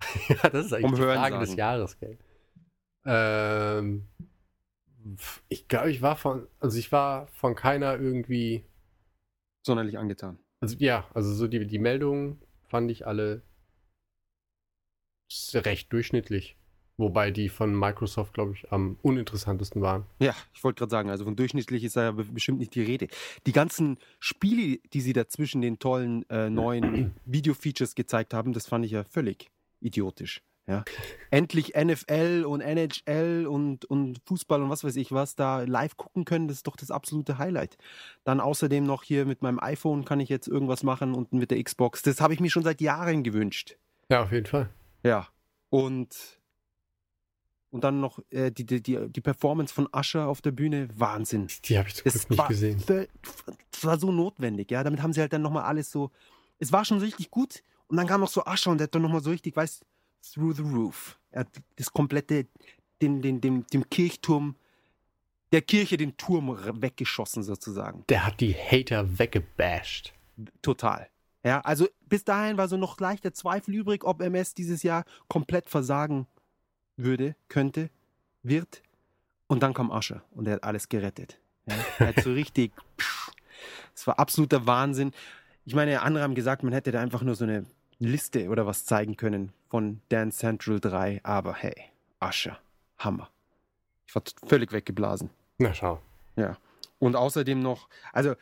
[0.28, 1.46] Ja, das ist eigentlich Vom die Hören Frage sagen.
[1.46, 2.18] des Jahres, gell?
[3.06, 4.06] Ähm,
[5.48, 8.64] ich glaube, ich war von, also ich war von keiner irgendwie,
[9.66, 10.38] Sonderlich angetan.
[10.60, 13.42] also ja, also so die, die Meldungen fand ich alle
[15.54, 16.56] recht durchschnittlich.
[16.96, 20.06] Wobei die von Microsoft, glaube ich, am uninteressantesten waren.
[20.20, 22.82] Ja, ich wollte gerade sagen, also von durchschnittlich ist da ja be- bestimmt nicht die
[22.82, 23.08] Rede.
[23.46, 28.68] Die ganzen Spiele, die sie da zwischen den tollen äh, neuen Video-Features gezeigt haben, das
[28.68, 29.50] fand ich ja völlig
[29.84, 30.42] idiotisch.
[30.66, 30.82] Ja.
[31.30, 36.24] Endlich NFL und NHL und, und Fußball und was weiß ich was da live gucken
[36.24, 37.76] können, das ist doch das absolute Highlight.
[38.24, 41.62] Dann außerdem noch hier mit meinem iPhone kann ich jetzt irgendwas machen und mit der
[41.62, 42.02] Xbox.
[42.02, 43.76] Das habe ich mir schon seit Jahren gewünscht.
[44.10, 44.70] Ja, auf jeden Fall.
[45.02, 45.28] Ja.
[45.68, 46.40] Und,
[47.70, 51.48] und dann noch äh, die, die, die, die Performance von Usher auf der Bühne, Wahnsinn.
[51.64, 52.82] Die habe ich zum Glück nicht war, gesehen.
[52.86, 54.82] Das war so notwendig, ja.
[54.82, 56.10] Damit haben sie halt dann nochmal alles so.
[56.58, 57.62] Es war schon richtig gut.
[57.88, 59.84] Und dann kam noch so Usher und der hat dann nochmal so richtig, weißt
[60.32, 61.18] through the roof.
[61.30, 62.46] Er hat das komplette,
[63.02, 64.56] den, den, dem, dem Kirchturm,
[65.52, 66.48] der Kirche den Turm
[66.80, 68.04] weggeschossen sozusagen.
[68.08, 70.12] Der hat die Hater weggebasht.
[70.62, 71.08] Total.
[71.44, 75.68] Ja, also bis dahin war so noch leichter Zweifel übrig, ob MS dieses Jahr komplett
[75.68, 76.26] versagen
[76.96, 77.90] würde, könnte,
[78.42, 78.82] wird.
[79.46, 81.38] Und dann kam Asche und er hat alles gerettet.
[81.66, 82.72] Ja, er hat so richtig.
[83.94, 85.12] Es war absoluter Wahnsinn.
[85.66, 87.66] Ich meine, andere haben gesagt, man hätte da einfach nur so eine
[87.98, 91.74] Liste oder was zeigen können von Dance Central 3, aber hey,
[92.20, 92.56] Asche,
[92.98, 93.30] Hammer.
[94.06, 95.30] Ich war völlig weggeblasen.
[95.58, 96.00] Na schau.
[96.36, 96.56] Ja.
[96.98, 98.34] Und außerdem noch, also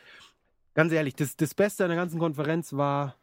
[0.75, 3.17] ganz ehrlich, das, das Beste an der ganzen Konferenz war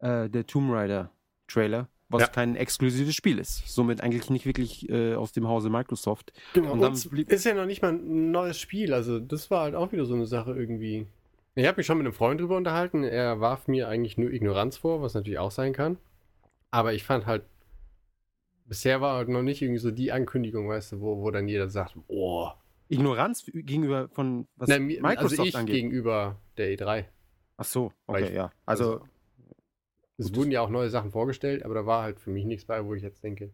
[0.00, 1.10] äh, der Tomb Raider
[1.48, 2.28] Trailer, was Ja.
[2.28, 3.68] kein exklusives Spiel ist.
[3.68, 6.32] Somit eigentlich nicht wirklich äh, aus dem Hause Microsoft.
[6.52, 6.72] Genau.
[6.72, 8.92] Und dann blieb- ist ja noch nicht mal ein neues Spiel.
[8.94, 11.06] Also das war halt auch wieder so eine Sache irgendwie.
[11.54, 13.04] Ich habe mich schon mit einem Freund drüber unterhalten.
[13.04, 15.98] Er warf mir eigentlich nur Ignoranz vor, was natürlich auch sein kann.
[16.70, 17.44] Aber ich fand halt,
[18.66, 21.68] bisher war halt noch nicht irgendwie so die Ankündigung, weißt du, wo, wo dann jeder
[21.68, 22.50] sagt, oh,
[22.88, 25.74] Ignoranz gegenüber von was Na, mir- Microsoft also ich angeht.
[25.76, 27.04] gegenüber der E3.
[27.56, 28.50] Ach so, okay, ich- ja.
[28.66, 29.00] Also,
[30.16, 30.36] Es Gut.
[30.36, 32.94] wurden ja auch neue Sachen vorgestellt, aber da war halt für mich nichts bei, wo
[32.94, 33.50] ich jetzt denke,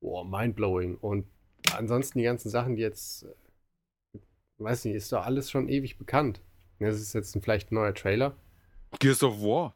[0.00, 0.96] oh, mindblowing.
[0.96, 1.26] Und
[1.74, 4.18] ansonsten die ganzen Sachen, die jetzt, äh,
[4.58, 6.42] weiß nicht, ist doch alles schon ewig bekannt.
[6.82, 8.36] Das ist jetzt ein, vielleicht ein neuer Trailer.
[8.98, 9.74] Gears of War.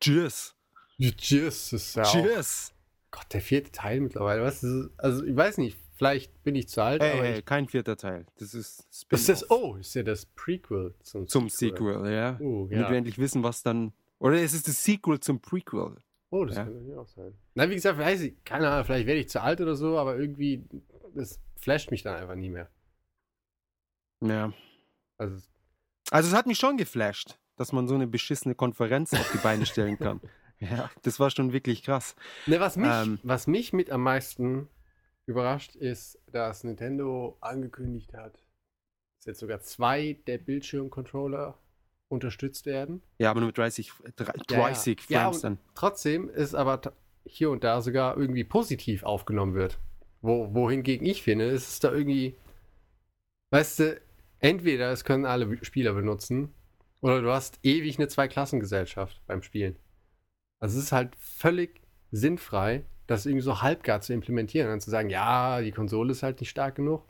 [0.00, 0.54] Cheers.
[0.98, 2.72] Cheers, ist ja auch, Cheers.
[3.10, 4.42] Gott, der vierte Teil mittlerweile.
[4.42, 7.44] Was ist, also ich weiß nicht, vielleicht bin ich zu alt, Ey, aber ey, ich,
[7.44, 8.26] kein vierter Teil.
[8.38, 12.38] Das ist ist das, oh, ist ja das Prequel zum, zum Sequel, ja.
[12.40, 12.96] Oh, Damit wir ja.
[12.96, 13.92] endlich wissen, was dann.
[14.18, 15.96] Oder es ist das Sequel zum Prequel.
[16.30, 16.64] Oh, das Ja.
[16.64, 17.32] kann natürlich auch sein.
[17.54, 20.16] Na, wie gesagt, weiß ich, keine Ahnung, vielleicht werde ich zu alt oder so, aber
[20.18, 20.64] irgendwie,
[21.14, 22.68] das flasht mich dann einfach nie mehr.
[24.22, 24.52] Ja.
[25.18, 25.46] Also,
[26.10, 29.66] Also es hat mich schon geflasht, dass man so eine beschissene Konferenz auf die Beine
[29.66, 30.20] stellen kann.
[30.58, 32.16] Ja, das war schon wirklich krass.
[32.46, 33.18] Ne, was mich, Ähm.
[33.22, 34.70] was mich mit am meisten
[35.26, 38.32] überrascht, ist, dass Nintendo angekündigt hat,
[39.18, 41.58] dass jetzt sogar zwei der Bildschirmcontroller
[42.08, 43.02] unterstützt werden.
[43.18, 44.62] Ja, aber nur mit 30, dr- Ja, ja.
[44.62, 45.58] 30 Ja, Frames und- dann.
[45.74, 46.80] Trotzdem ist aber
[47.26, 49.78] hier und da sogar irgendwie positiv aufgenommen wird.
[50.22, 52.34] Wo, wohingegen ich finde, ist es da irgendwie,
[53.50, 54.00] weißt du,
[54.40, 56.54] entweder es können alle Spieler benutzen
[57.00, 59.76] oder du hast ewig eine Zweiklassengesellschaft beim Spielen.
[60.58, 64.90] Also es ist halt völlig sinnfrei, das irgendwie so halbgar zu implementieren und dann zu
[64.90, 67.04] sagen, ja, die Konsole ist halt nicht stark genug.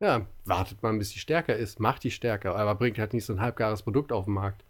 [0.00, 3.34] Ja, wartet mal, bis die stärker ist, macht die stärker, aber bringt halt nicht so
[3.34, 4.64] ein halbgares Produkt auf den Markt.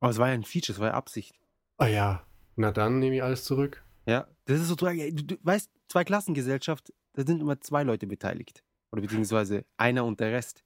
[0.00, 1.38] Aber es war ja ein Feature, es war ja Absicht.
[1.78, 3.84] Ah ja, na dann nehme ich alles zurück.
[4.06, 8.64] Ja, das ist so, du, du weißt, Zweiklassengesellschaft, da sind immer zwei Leute beteiligt.
[8.92, 10.64] Oder beziehungsweise einer und der Rest.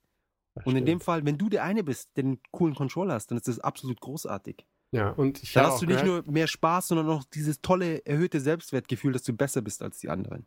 [0.54, 3.30] Das Und in dem Fall, wenn du der eine bist, der den coolen Controller hast,
[3.30, 4.66] dann ist das absolut großartig.
[4.92, 8.04] Ja, und ich Da hast du nicht gehört, nur mehr Spaß, sondern auch dieses tolle,
[8.04, 10.46] erhöhte Selbstwertgefühl, dass du besser bist als die anderen.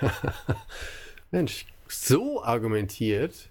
[1.30, 3.50] Mensch, so argumentiert,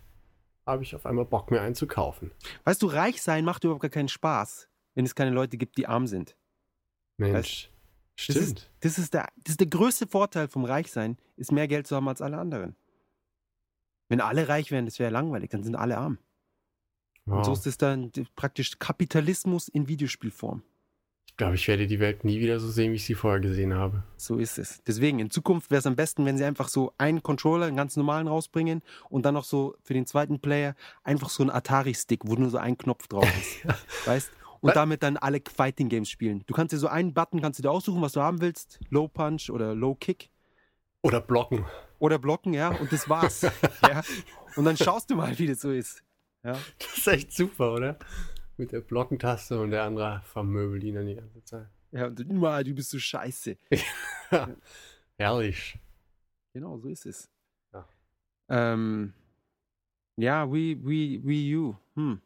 [0.66, 2.32] habe ich auf einmal Bock, mir einen zu kaufen.
[2.66, 5.88] Weißt du, reich sein macht überhaupt gar keinen Spaß, wenn es keine Leute gibt, die
[5.88, 6.36] arm sind.
[7.18, 7.70] Mensch,
[8.18, 8.40] Das stimmt.
[8.40, 11.96] ist, das, ist der, das ist der größte Vorteil vom Reichsein, ist mehr Geld zu
[11.96, 12.76] haben als alle anderen.
[14.10, 16.18] Wenn alle reich wären, das wäre langweilig, dann sind alle arm.
[17.26, 17.58] Und so Wow.
[17.58, 20.62] ist es dann praktisch Kapitalismus in Videospielform.
[21.28, 23.74] Ich glaube, ich werde die Welt nie wieder so sehen, wie ich sie vorher gesehen
[23.74, 24.04] habe.
[24.16, 24.82] So ist es.
[24.88, 27.98] Deswegen, in Zukunft wäre es am besten, wenn sie einfach so einen Controller, einen ganz
[27.98, 32.36] normalen rausbringen und dann noch so für den zweiten Player einfach so einen Atari-Stick, wo
[32.36, 33.28] nur so ein Knopf drauf
[33.66, 34.08] ist.
[34.08, 34.32] weißt?
[34.62, 34.76] Und Was?
[34.76, 36.44] damit dann alle Fighting Games spielen.
[36.48, 38.80] Du kannst dir so einen Button, kannst du dir aussuchen, was du haben willst.
[38.90, 40.30] Low Punch oder Low Kick
[41.02, 41.66] Oder blocken.
[42.00, 43.42] Oder blocken, ja, und das war's.
[43.82, 44.02] ja.
[44.56, 46.04] Und dann schaust du mal, wie das so ist.
[46.44, 46.54] Ja.
[46.80, 47.98] Das ist echt super, oder?
[48.58, 51.68] Mit der Blockentaste und der andere vermöbelt ihn dann die ganze Zeit.
[51.92, 53.58] ja und "Mann, du bist so scheiße.
[55.18, 55.80] Herrlich.
[56.54, 57.30] Genau, so ist es.
[57.74, 57.88] Ja.
[58.50, 59.14] Ähm,
[60.18, 61.76] ja, Wii, Wii, Wii U.
[61.96, 62.22] Hm.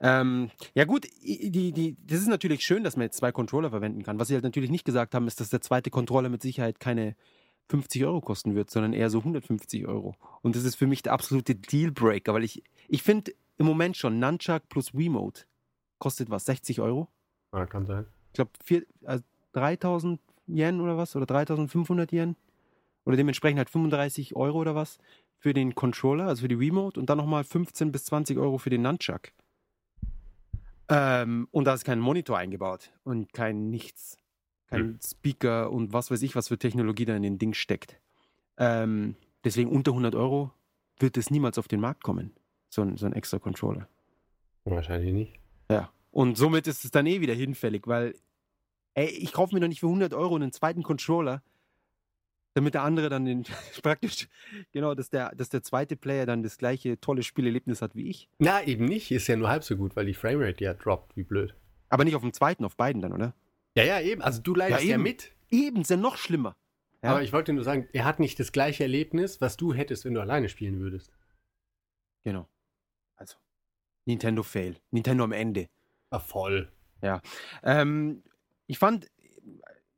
[0.00, 4.02] Ähm, ja gut, die, die, das ist natürlich schön, dass man jetzt zwei Controller verwenden
[4.02, 4.18] kann.
[4.18, 7.16] Was sie halt natürlich nicht gesagt haben, ist, dass der zweite Controller mit Sicherheit keine
[7.68, 10.14] 50 Euro kosten wird, sondern eher so 150 Euro.
[10.42, 14.18] Und das ist für mich der absolute Dealbreaker, weil ich, ich finde im Moment schon
[14.18, 15.44] Nunchuck plus Wiimote
[15.98, 17.08] kostet was, 60 Euro?
[17.52, 18.06] Ja, kann sein.
[18.28, 18.50] ich glaube,
[19.06, 19.20] äh,
[19.52, 22.36] 3000 Yen oder was, oder 3500 Yen.
[23.04, 24.98] Oder dementsprechend halt 35 Euro oder was
[25.38, 28.70] für den Controller, also für die Remote und dann nochmal 15 bis 20 Euro für
[28.70, 29.32] den Nunchuck.
[30.88, 34.18] Ähm, und da ist kein Monitor eingebaut und kein nichts.
[34.68, 38.00] Kein Speaker und was weiß ich, was für Technologie da in den Ding steckt.
[38.58, 40.52] Ähm, deswegen unter 100 Euro
[40.98, 42.32] wird es niemals auf den Markt kommen,
[42.68, 43.88] so ein, so ein extra Controller.
[44.64, 45.34] Wahrscheinlich nicht.
[45.70, 45.90] Ja.
[46.10, 48.14] Und somit ist es dann eh wieder hinfällig, weil,
[48.94, 51.42] ey, ich kaufe mir doch nicht für 100 Euro einen zweiten Controller,
[52.54, 53.44] damit der andere dann den,
[53.82, 54.28] praktisch,
[54.72, 58.30] genau, dass der, dass der zweite Player dann das gleiche tolle Spielerlebnis hat wie ich.
[58.38, 59.10] Na, eben nicht.
[59.10, 61.54] Ist ja nur halb so gut, weil die Framerate ja droppt, wie blöd.
[61.90, 63.34] Aber nicht auf dem zweiten, auf beiden dann, oder?
[63.76, 64.22] Ja, ja, eben.
[64.22, 65.02] Also du leidest ja, eben.
[65.02, 65.32] mit.
[65.50, 66.56] Eben, ist ja noch schlimmer.
[67.02, 67.10] Ja.
[67.10, 70.14] Aber ich wollte nur sagen, er hat nicht das gleiche Erlebnis, was du hättest, wenn
[70.14, 71.12] du alleine spielen würdest.
[72.24, 72.48] Genau.
[73.16, 73.36] Also,
[74.06, 74.76] Nintendo Fail.
[74.90, 75.68] Nintendo am Ende.
[76.10, 76.72] Ah, voll.
[77.62, 78.22] Ähm,
[78.66, 79.08] ich fand äh,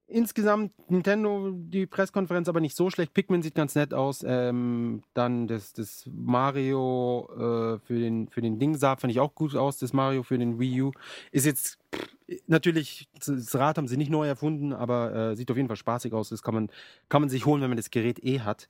[0.06, 3.14] insgesamt Nintendo die Pressekonferenz aber nicht so schlecht.
[3.14, 4.24] Pikmin sieht ganz nett aus.
[4.26, 9.34] Ähm, dann das, das Mario äh, für, den, für den Ding sah, fand ich auch
[9.34, 9.78] gut aus.
[9.78, 10.92] Das Mario für den Wii U
[11.30, 15.56] ist jetzt pff, natürlich, das Rad haben sie nicht neu erfunden, aber äh, sieht auf
[15.56, 16.28] jeden Fall spaßig aus.
[16.28, 16.70] Das kann man,
[17.08, 18.68] kann man sich holen, wenn man das Gerät eh hat.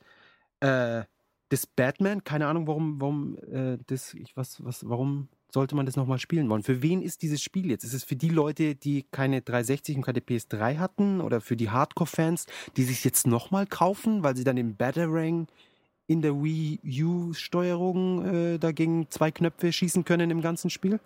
[0.60, 1.04] Äh,
[1.50, 5.96] das Batman, keine Ahnung, warum, warum äh, das, ich, was, was, warum sollte man das
[5.96, 6.62] nochmal spielen wollen?
[6.62, 7.84] Für wen ist dieses Spiel jetzt?
[7.84, 11.70] Ist es für die Leute, die keine 360 und keine PS3 hatten oder für die
[11.70, 15.46] Hardcore-Fans, die sich jetzt nochmal kaufen, weil sie dann im Batarang
[16.06, 21.00] in der Wii U-Steuerung äh, dagegen zwei Knöpfe schießen können im ganzen Spiel?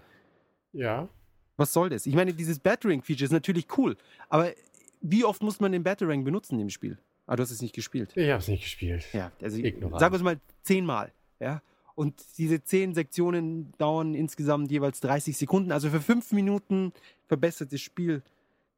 [0.72, 1.08] Ja.
[1.56, 2.06] Was soll das?
[2.06, 3.96] Ich meine, dieses Batarang-Feature ist natürlich cool,
[4.28, 4.52] aber
[5.00, 6.98] wie oft muss man den Batarang benutzen im Spiel?
[7.26, 8.12] Ah, du hast es nicht gespielt.
[8.16, 9.06] Ich habe es nicht gespielt.
[9.12, 10.00] Ja, also Ignorant.
[10.00, 11.12] sagen wir es mal zehnmal.
[11.40, 11.62] Ja?
[11.94, 15.72] Und diese zehn Sektionen dauern insgesamt jeweils 30 Sekunden.
[15.72, 16.92] Also für fünf Minuten
[17.28, 18.22] verbessertes Spiel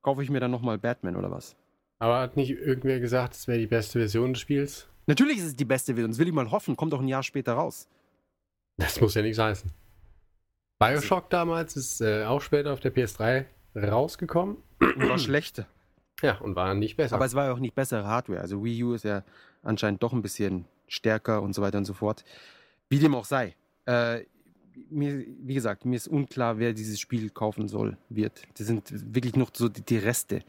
[0.02, 1.56] kaufe ich mir dann nochmal Batman oder was?
[1.98, 4.88] Aber hat nicht irgendwer gesagt, es wäre die beste Version des Spiels?
[5.06, 6.10] Natürlich ist es die beste Version.
[6.10, 6.76] Das will ich mal hoffen.
[6.76, 7.88] Kommt auch ein Jahr später raus.
[8.76, 9.70] Das muss ja nichts heißen.
[10.78, 14.58] Bioshock damals ist äh, auch später auf der PS3 rausgekommen.
[14.80, 15.66] Und war schlechter.
[16.22, 17.16] Ja, und war nicht besser.
[17.16, 18.40] Aber es war ja auch nicht bessere Hardware.
[18.40, 19.24] Also Wii U ist ja
[19.62, 22.24] anscheinend doch ein bisschen stärker und so weiter und so fort.
[22.88, 23.56] Wie dem auch sei.
[23.87, 24.24] Äh,
[24.90, 28.42] mir, wie gesagt, mir ist unklar, wer dieses Spiel kaufen soll, wird.
[28.58, 30.40] Das sind wirklich noch so die, die Reste.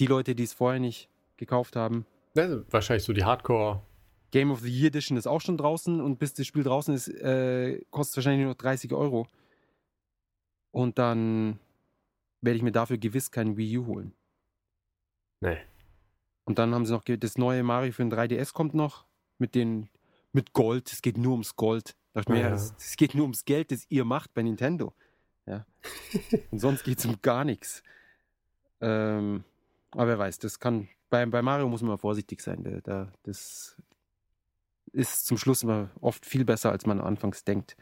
[0.00, 2.06] Die Leute, die es vorher nicht gekauft haben.
[2.36, 3.82] also, wahrscheinlich so die Hardcore.
[4.30, 7.08] Game of the Year Edition ist auch schon draußen und bis das Spiel draußen ist,
[7.08, 9.28] äh, kostet es wahrscheinlich nur noch 30 Euro.
[10.74, 11.60] Und dann
[12.40, 14.12] werde ich mir dafür gewiss kein Wii U holen.
[15.40, 15.58] Nee.
[16.46, 19.04] Und dann haben sie noch das neue Mario für den 3DS kommt noch
[19.38, 19.88] mit den
[20.32, 20.92] mit Gold.
[20.92, 21.94] Es geht nur ums Gold.
[22.12, 22.48] Da dachte mir, Ja.
[22.48, 24.94] ja, es, es geht nur ums Geld, das ihr macht bei Nintendo.
[25.46, 25.64] Ja.
[26.50, 27.84] Und sonst geht es um gar nichts.
[28.80, 29.44] Ähm,
[29.92, 30.88] aber wer weiß, das kann.
[31.08, 32.64] Bei, bei Mario muss man mal vorsichtig sein.
[32.64, 33.76] Da, da, das
[34.90, 37.76] ist zum Schluss immer oft viel besser, als man anfangs denkt.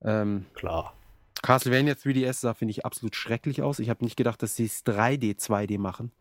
[0.00, 0.94] Ähm, Klar.
[1.42, 3.78] Castlevania 3DS sah, finde ich, absolut schrecklich aus.
[3.78, 6.12] Ich habe nicht gedacht, dass sie es 3D, 2D machen.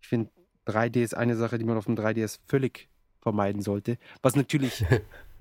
[0.00, 0.30] Ich finde,
[0.66, 2.88] 3D ist eine Sache, die man auf dem 3DS völlig
[3.20, 3.98] vermeiden sollte.
[4.20, 4.84] Was natürlich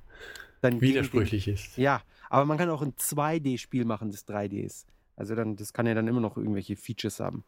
[0.61, 1.77] dann Widersprüchlich ist.
[1.77, 4.87] Ja, aber man kann auch ein 2D-Spiel machen, das 3D ist.
[5.15, 7.43] Also dann, das kann ja dann immer noch irgendwelche Features haben.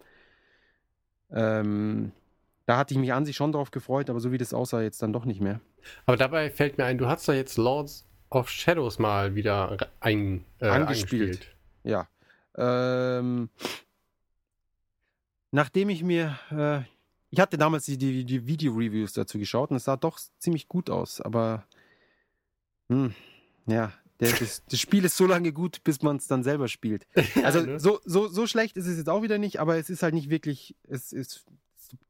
[1.31, 2.11] Ähm,
[2.65, 5.01] da hatte ich mich an sich schon drauf gefreut, aber so wie das aussah, jetzt
[5.01, 5.59] dann doch nicht mehr.
[6.05, 10.45] Aber dabei fällt mir ein, du hast da jetzt Lords of Shadows mal wieder ein,
[10.59, 11.21] äh, Angespielt.
[11.21, 11.55] angespielt.
[11.83, 12.07] Ja.
[12.55, 13.49] Ähm,
[15.51, 16.81] nachdem ich mir, äh,
[17.29, 20.89] ich hatte damals die, die, die Video-Reviews dazu geschaut und es sah doch ziemlich gut
[20.89, 21.65] aus, aber
[22.89, 23.13] hm,
[23.65, 27.07] ja, der, das, das Spiel ist so lange gut, bis man es dann selber spielt.
[27.43, 27.79] Also ne?
[27.79, 30.29] so, so, so schlecht ist es jetzt auch wieder nicht, aber es ist halt nicht
[30.29, 31.45] wirklich, es ist,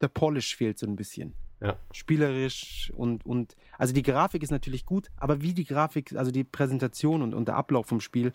[0.01, 1.33] der Polish fehlt so ein bisschen.
[1.63, 1.78] Ja.
[1.93, 6.43] Spielerisch und, und, also die Grafik ist natürlich gut, aber wie die Grafik, also die
[6.43, 8.34] Präsentation und, und der Ablauf vom Spiel,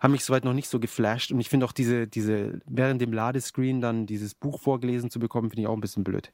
[0.00, 1.30] haben mich soweit noch nicht so geflasht.
[1.30, 5.50] Und ich finde auch diese, diese, während dem Ladescreen dann dieses Buch vorgelesen zu bekommen,
[5.50, 6.32] finde ich auch ein bisschen blöd.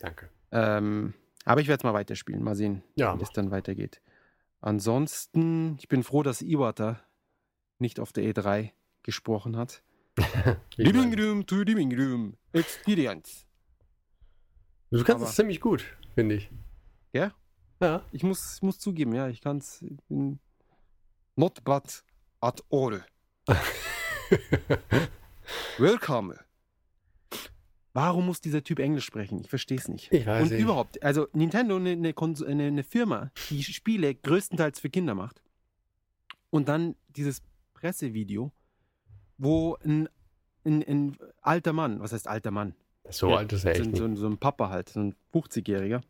[0.00, 0.28] Danke.
[0.52, 4.00] Ähm, aber ich werde es mal weiterspielen, mal sehen, Ja, wie es dann weitergeht.
[4.60, 7.00] Ansonsten, ich bin froh, dass Iwata
[7.78, 8.70] nicht auf der E3
[9.02, 9.82] gesprochen hat.
[10.76, 11.18] Living.
[11.18, 13.46] Room to Living Room Experience.
[14.90, 16.50] Du kannst es ziemlich gut, finde ich.
[17.12, 17.32] Ja?
[17.80, 18.04] Ja.
[18.12, 19.84] Ich muss, ich muss zugeben, ja, ich kann es.
[21.36, 22.04] Not bad
[22.40, 23.04] at all.
[25.78, 26.38] Welcome.
[27.92, 29.40] Warum muss dieser Typ Englisch sprechen?
[29.40, 30.12] Ich verstehe es nicht.
[30.12, 30.60] Ich weiß Und nicht.
[30.60, 32.14] überhaupt, also Nintendo, eine, eine,
[32.46, 35.42] eine, eine Firma, die Spiele größtenteils für Kinder macht.
[36.50, 37.42] Und dann dieses
[37.74, 38.52] Pressevideo,
[39.38, 40.08] wo ein,
[40.64, 42.74] ein, ein alter Mann, was heißt alter Mann?
[43.10, 45.14] So Ja, alt ist er So, echt so, ein- so ein Papa halt, so ein
[45.32, 46.00] 50-Jähriger.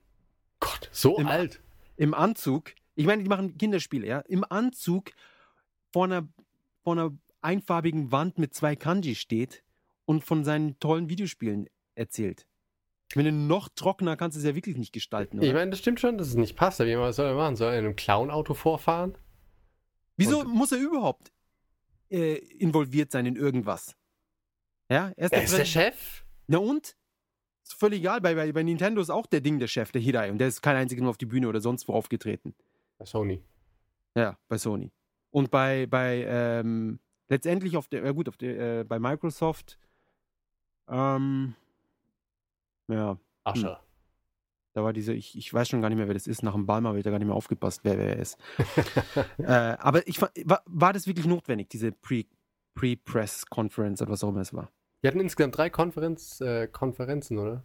[0.60, 1.60] Gott, so Im- alt.
[1.96, 5.10] Im Anzug, ich meine, die machen Kinderspiele, ja, im Anzug
[5.92, 6.28] vor einer,
[6.82, 7.10] vor einer
[7.42, 9.62] einfarbigen Wand mit zwei Kanji steht
[10.04, 12.46] und von seinen tollen Videospielen erzählt.
[13.14, 15.46] Wenn du noch trockener kannst du es ja wirklich nicht gestalten, oder?
[15.48, 16.80] Ich meine, das stimmt schon, dass es nicht passt.
[16.80, 17.56] Aber wie was soll er machen?
[17.56, 19.16] Soll er in einem Clown-Auto vorfahren?
[20.16, 21.32] Wieso und- muss er überhaupt
[22.10, 23.96] äh, involviert sein in irgendwas?
[24.90, 26.24] Ja, er ist, Er ist der Chef?
[26.50, 26.96] Na und?
[27.62, 30.32] Ist völlig egal, bei, bei, bei Nintendo ist auch der Ding der Chef, der Hirai.
[30.32, 32.54] Und der ist kein einziges Mal auf die Bühne oder sonst wo aufgetreten.
[32.98, 33.40] Bei Sony.
[34.16, 34.90] Ja, bei Sony.
[35.30, 39.78] Und bei, bei ähm, letztendlich auf der, ja gut, auf der, äh, bei Microsoft,
[40.88, 41.54] ähm,
[42.88, 43.80] ja, Ascher.
[44.72, 46.42] da war diese, ich, ich weiß schon gar nicht mehr, wer das ist.
[46.42, 48.36] Nach dem Ball habe ich da gar nicht mehr aufgepasst, wer wer er ist.
[49.38, 49.44] äh,
[49.78, 50.32] aber ich war,
[50.66, 52.26] war das wirklich notwendig, diese Pre-
[52.74, 54.72] Pre-Press-Conference oder was auch immer es war?
[55.00, 57.64] Wir hatten insgesamt drei Konferenz, äh, Konferenzen, oder?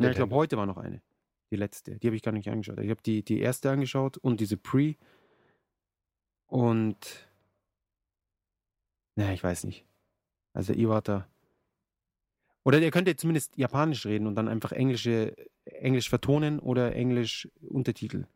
[0.00, 1.02] Ja, ich glaube, heute war noch eine.
[1.50, 1.98] Die letzte.
[1.98, 2.78] Die habe ich gar nicht angeschaut.
[2.78, 4.94] Ich habe die, die erste angeschaut und diese Pre.
[6.46, 7.28] Und.
[9.16, 9.84] Na, ich weiß nicht.
[10.52, 11.26] Also, Iwata.
[12.64, 18.26] Oder der könnte zumindest Japanisch reden und dann einfach englische, Englisch vertonen oder Englisch Untertitel.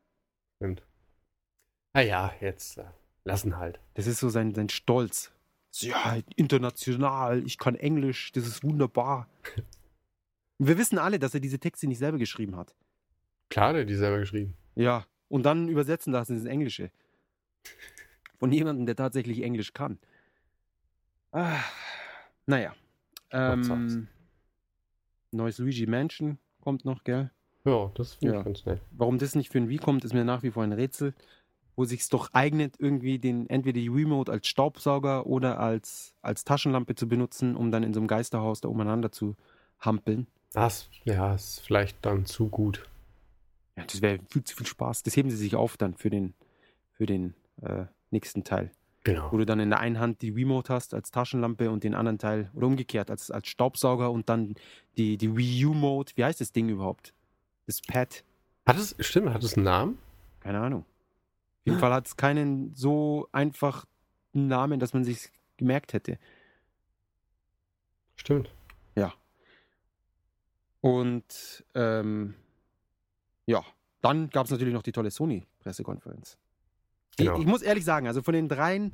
[0.57, 0.83] Stimmt.
[1.93, 2.79] Ah ja, jetzt.
[2.79, 2.85] Äh,
[3.25, 3.81] lassen halt.
[3.95, 5.34] Das ist so sein, sein Stolz.
[5.81, 9.29] Ja, international, ich kann Englisch, das ist wunderbar.
[10.59, 12.75] Und wir wissen alle, dass er diese Texte nicht selber geschrieben hat.
[13.51, 14.55] Klar, der hat die selber geschrieben.
[14.77, 16.91] Ja, und dann übersetzen lassen ins Englische.
[18.39, 19.99] Von jemandem, der tatsächlich Englisch kann.
[21.33, 21.59] Ah,
[22.47, 22.75] naja.
[23.33, 24.09] Ähm,
[25.33, 27.31] neues Luigi Mansion kommt noch, gell?
[27.65, 28.41] Ja, das finde Ja.
[28.41, 28.81] ich ganz nett.
[28.93, 31.15] Warum das nicht für ein Wii kommt, ist mir nach wie vor ein Rätsel.
[31.77, 36.95] Wo sich's doch eignet, irgendwie den entweder die Remote als Staubsauger oder als, als Taschenlampe
[36.95, 39.37] zu benutzen, um dann in so einem Geisterhaus da umeinander zu
[39.81, 40.27] hampeln.
[40.53, 42.89] Das, ja, ist vielleicht dann zu gut.
[43.77, 45.03] Ja, das wäre viel zu viel Spaß.
[45.03, 46.35] Das heben sie sich auf dann für den,
[46.93, 48.71] für den äh, nächsten Teil.
[49.03, 49.31] Genau.
[49.33, 52.19] Wo du dann in der einen Hand die Remote hast als Taschenlampe und den anderen
[52.19, 54.55] Teil, oder umgekehrt, als, als Staubsauger und dann
[54.97, 56.13] die, die Wii U-Mode.
[56.15, 57.13] Wie heißt das Ding überhaupt?
[57.67, 58.25] Das Pad.
[58.65, 59.99] Hat es, stimmt, hat es einen Namen?
[60.41, 60.87] Keine Ahnung.
[61.65, 63.89] Auf jeden Fall hat es keinen so einfachen
[64.35, 66.19] Namen, dass man sich gemerkt hätte.
[68.17, 68.51] Stimmt.
[70.85, 72.35] Und ähm,
[73.47, 73.65] ja,
[74.03, 76.37] dann gab es natürlich noch die tolle Sony-Pressekonferenz.
[77.17, 77.37] Genau.
[77.37, 78.93] Ich, ich muss ehrlich sagen, also von den dreien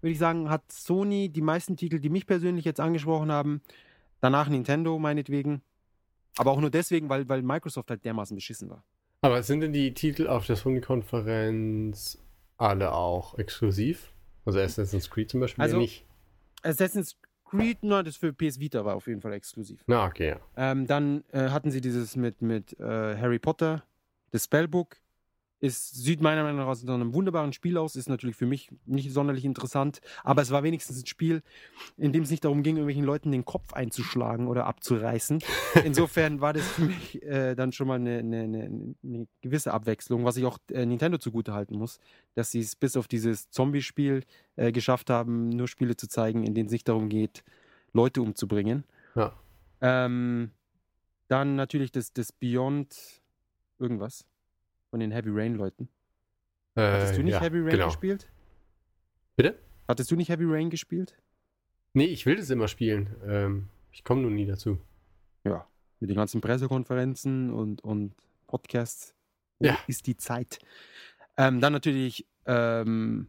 [0.00, 3.60] würde ich sagen, hat Sony die meisten Titel, die mich persönlich jetzt angesprochen haben.
[4.20, 5.62] Danach Nintendo meinetwegen.
[6.36, 8.84] Aber auch nur deswegen, weil, weil Microsoft halt dermaßen beschissen war.
[9.22, 12.18] Aber sind denn die Titel auf der Sony-Konferenz
[12.58, 14.12] alle auch exklusiv?
[14.44, 16.04] Also Assassin's Creed zum Beispiel Also- nicht.
[16.62, 19.82] Assassin's Creed, na, das für PS Vita war auf jeden Fall exklusiv.
[19.86, 20.40] Na, okay, ja.
[20.56, 22.82] Ähm, dann äh, hatten sie dieses mit, mit äh,
[23.16, 23.84] Harry Potter,
[24.30, 24.96] das Spellbook.
[25.62, 29.12] Ist, sieht meiner Meinung nach aus einem wunderbaren Spiel aus, ist natürlich für mich nicht
[29.12, 31.40] sonderlich interessant, aber es war wenigstens ein Spiel,
[31.96, 35.38] in dem es nicht darum ging, irgendwelchen Leuten den Kopf einzuschlagen oder abzureißen.
[35.84, 40.24] Insofern war das für mich äh, dann schon mal eine, eine, eine, eine gewisse Abwechslung,
[40.24, 42.00] was ich auch äh, Nintendo zugutehalten muss,
[42.34, 44.24] dass sie es bis auf dieses Zombie-Spiel
[44.56, 47.44] äh, geschafft haben, nur Spiele zu zeigen, in denen es nicht darum geht,
[47.92, 48.82] Leute umzubringen.
[49.14, 49.32] Ja.
[49.80, 50.50] Ähm,
[51.28, 53.22] dann natürlich das, das Beyond
[53.78, 54.24] irgendwas
[54.92, 55.88] von den Heavy Rain Leuten.
[56.76, 57.86] Hattest Äh, du nicht ja, Heavy Rain genau.
[57.86, 58.28] gespielt?
[59.36, 59.58] Bitte?
[59.88, 61.16] Hattest du nicht Heavy Rain gespielt?
[61.94, 63.16] Nee, ich will das immer spielen.
[63.26, 64.78] Ähm, ich komme nur nie dazu.
[65.44, 65.66] Ja.
[65.98, 68.12] Mit den ganzen Pressekonferenzen und, und
[68.46, 69.14] Podcasts.
[69.60, 69.78] Wo Ja.
[69.86, 70.58] ist die Zeit?
[71.38, 73.28] Ähm, dann natürlich ähm,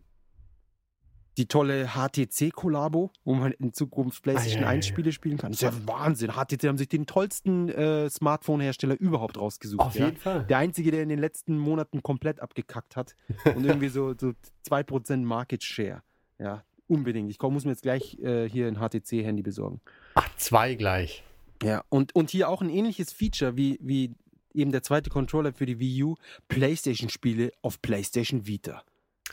[1.37, 4.93] die tolle HTC-Kollabo, wo man in Zukunft PlayStation Ah, ja, ja, 1 ja.
[4.93, 5.51] Spiele spielen kann.
[5.51, 6.31] Das ist ja Wahnsinn.
[6.31, 9.81] HTC haben sich den tollsten äh, Smartphone-Hersteller überhaupt rausgesucht.
[9.81, 10.05] Auf ja?
[10.05, 10.45] jeden Fall.
[10.45, 13.15] Der einzige, der in den letzten Monaten komplett abgekackt hat
[13.55, 14.33] und irgendwie so, so
[14.69, 16.03] 2% Market Share.
[16.39, 17.29] Ja, unbedingt.
[17.29, 19.81] Ich muss mir jetzt gleich äh, hier ein HTC-Handy besorgen.
[20.15, 21.23] Ach, zwei gleich.
[21.63, 24.13] Ja, und, und hier auch ein ähnliches Feature wie, wie
[24.53, 26.15] eben der zweite Controller für die Wii U,
[26.47, 28.83] PlayStation-Spiele auf PlayStation Vita.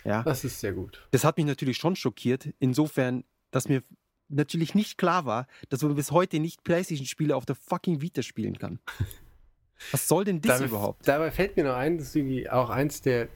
[0.05, 1.07] Ja, Das ist sehr gut.
[1.11, 3.83] das hat mich natürlich schon schockiert, insofern, dass mir
[4.29, 8.59] natürlich nicht klar war, dass man bis heute nicht PlayStation-Spiele auf der fucking Vita spielen
[8.59, 8.79] kann.
[9.93, 11.09] Was soll denn das dabei, überhaupt?
[11.09, 13.29] Dabei fällt mir noch ein, dass irgendwie auch eins der,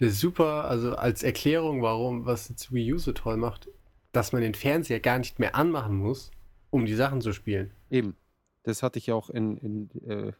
[0.00, 3.68] der super, also als Erklärung, warum, was jetzt Wii U so toll macht,
[4.12, 6.30] dass man den Fernseher gar nicht mehr anmachen muss,
[6.70, 7.72] um die Sachen zu spielen.
[7.90, 8.16] Eben.
[8.62, 10.32] Das hatte ich ja auch in, in, äh,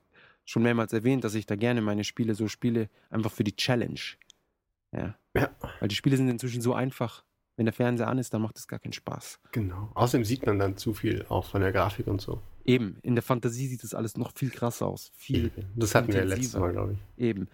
[0.45, 4.01] schon mehrmals erwähnt, dass ich da gerne meine Spiele so spiele, einfach für die Challenge.
[4.93, 5.17] Ja.
[5.35, 5.51] Ja.
[5.81, 7.25] Weil die Spiele sind inzwischen so einfach.
[7.57, 9.38] Wenn der Fernseher an ist, dann macht es gar keinen Spaß.
[9.53, 9.90] Genau.
[9.95, 12.40] Außerdem sieht man dann zu viel auch von der Grafik und so.
[12.64, 15.12] Eben, in der Fantasie sieht das alles noch viel krasser aus.
[15.16, 16.40] Viel Das hatten wir intensiver.
[16.40, 17.23] letztes Mal, glaube ich.
[17.23, 17.49] Eben.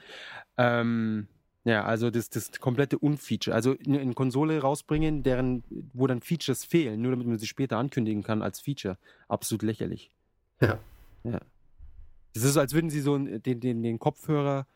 [0.56, 1.26] Ähm,
[1.64, 3.54] ja, also das, das komplette Unfeature.
[3.54, 8.22] Also eine Konsole rausbringen, deren, wo dann Features fehlen, nur damit man sie später ankündigen
[8.22, 8.98] kann als Feature.
[9.26, 10.12] Absolut lächerlich.
[10.60, 10.78] Ja.
[11.24, 11.40] Ja.
[12.34, 14.66] Das ist als würden sie so den, den, den Kopfhörer,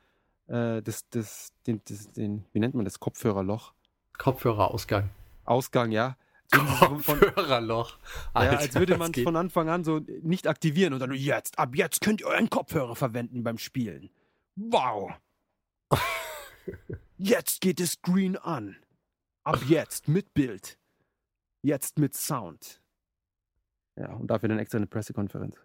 [0.48, 3.00] äh, das, das, den, das, den, wie nennt man das?
[3.00, 3.72] Kopfhörerloch.
[4.18, 5.10] Kopfhörerausgang.
[5.44, 6.16] Ausgang, ja.
[6.50, 7.98] Kopfhörerloch.
[7.98, 11.58] ja, Alter, als würde man geht- von Anfang an so nicht aktivieren und dann jetzt,
[11.58, 14.10] ab jetzt könnt ihr euren Kopfhörer verwenden beim Spielen.
[14.56, 15.12] Wow.
[17.18, 18.76] Jetzt geht das Screen an.
[19.44, 20.78] Ab jetzt mit Bild.
[21.62, 22.80] Jetzt mit Sound.
[23.96, 25.56] Ja, und dafür dann extra eine Pressekonferenz.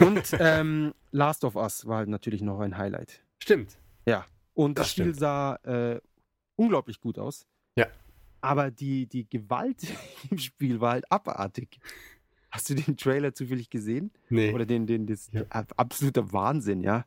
[0.00, 3.24] Und ähm, Last of Us war halt natürlich noch ein Highlight.
[3.42, 3.78] Stimmt.
[4.54, 6.00] Und das, Das Spiel sah äh,
[6.56, 7.46] unglaublich gut aus.
[7.76, 7.86] Ja.
[8.42, 9.82] Aber die, die Gewalt
[10.30, 11.78] im Spiel war halt abartig.
[12.50, 14.10] Hast du den Trailer zufällig gesehen?
[14.28, 14.52] Nee.
[14.52, 15.42] Oder den, den, das Ja.
[15.50, 17.06] ab- absoluter Wahnsinn, ja.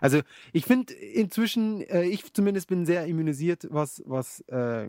[0.00, 0.20] Also
[0.52, 4.88] ich finde inzwischen, äh, ich zumindest bin sehr immunisiert, was, was äh,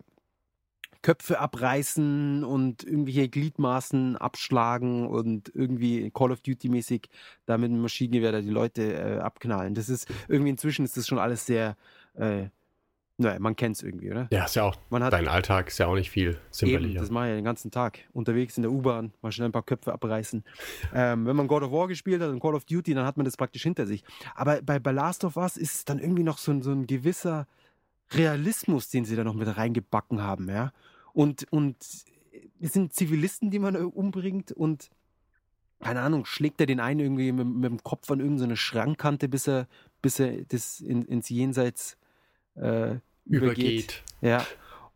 [1.01, 7.09] Köpfe abreißen und irgendwelche Gliedmaßen abschlagen und irgendwie Call of Duty mäßig
[7.45, 9.73] da mit einem Maschinengewehr da die Leute äh, abknallen.
[9.73, 11.75] Das ist irgendwie inzwischen ist das schon alles sehr
[12.13, 12.49] äh,
[13.17, 14.27] Naja, man kennt es irgendwie, oder?
[14.31, 16.99] Ja, ist ja auch, hat dein Alltag ist ja auch nicht viel Eben, zimperlicher.
[17.01, 17.99] das mache ich ja den ganzen Tag.
[18.13, 20.43] Unterwegs in der U-Bahn, mal schnell ein paar Köpfe abreißen.
[20.93, 23.25] Ähm, wenn man God of War gespielt hat und Call of Duty, dann hat man
[23.25, 24.03] das praktisch hinter sich.
[24.35, 27.47] Aber bei, bei Last of Us ist es dann irgendwie noch so, so ein gewisser
[28.13, 30.71] Realismus, den sie da noch mit reingebacken haben, ja.
[31.13, 31.77] Und, und
[32.59, 34.89] es sind Zivilisten, die man äh, umbringt und
[35.81, 39.47] keine Ahnung, schlägt er den einen irgendwie mit, mit dem Kopf an irgendeine Schrankkante, bis
[39.47, 39.67] er,
[40.01, 41.97] bis er das in, ins Jenseits
[42.55, 43.25] äh, übergeht.
[43.25, 44.03] Übergeht.
[44.21, 44.45] Ja.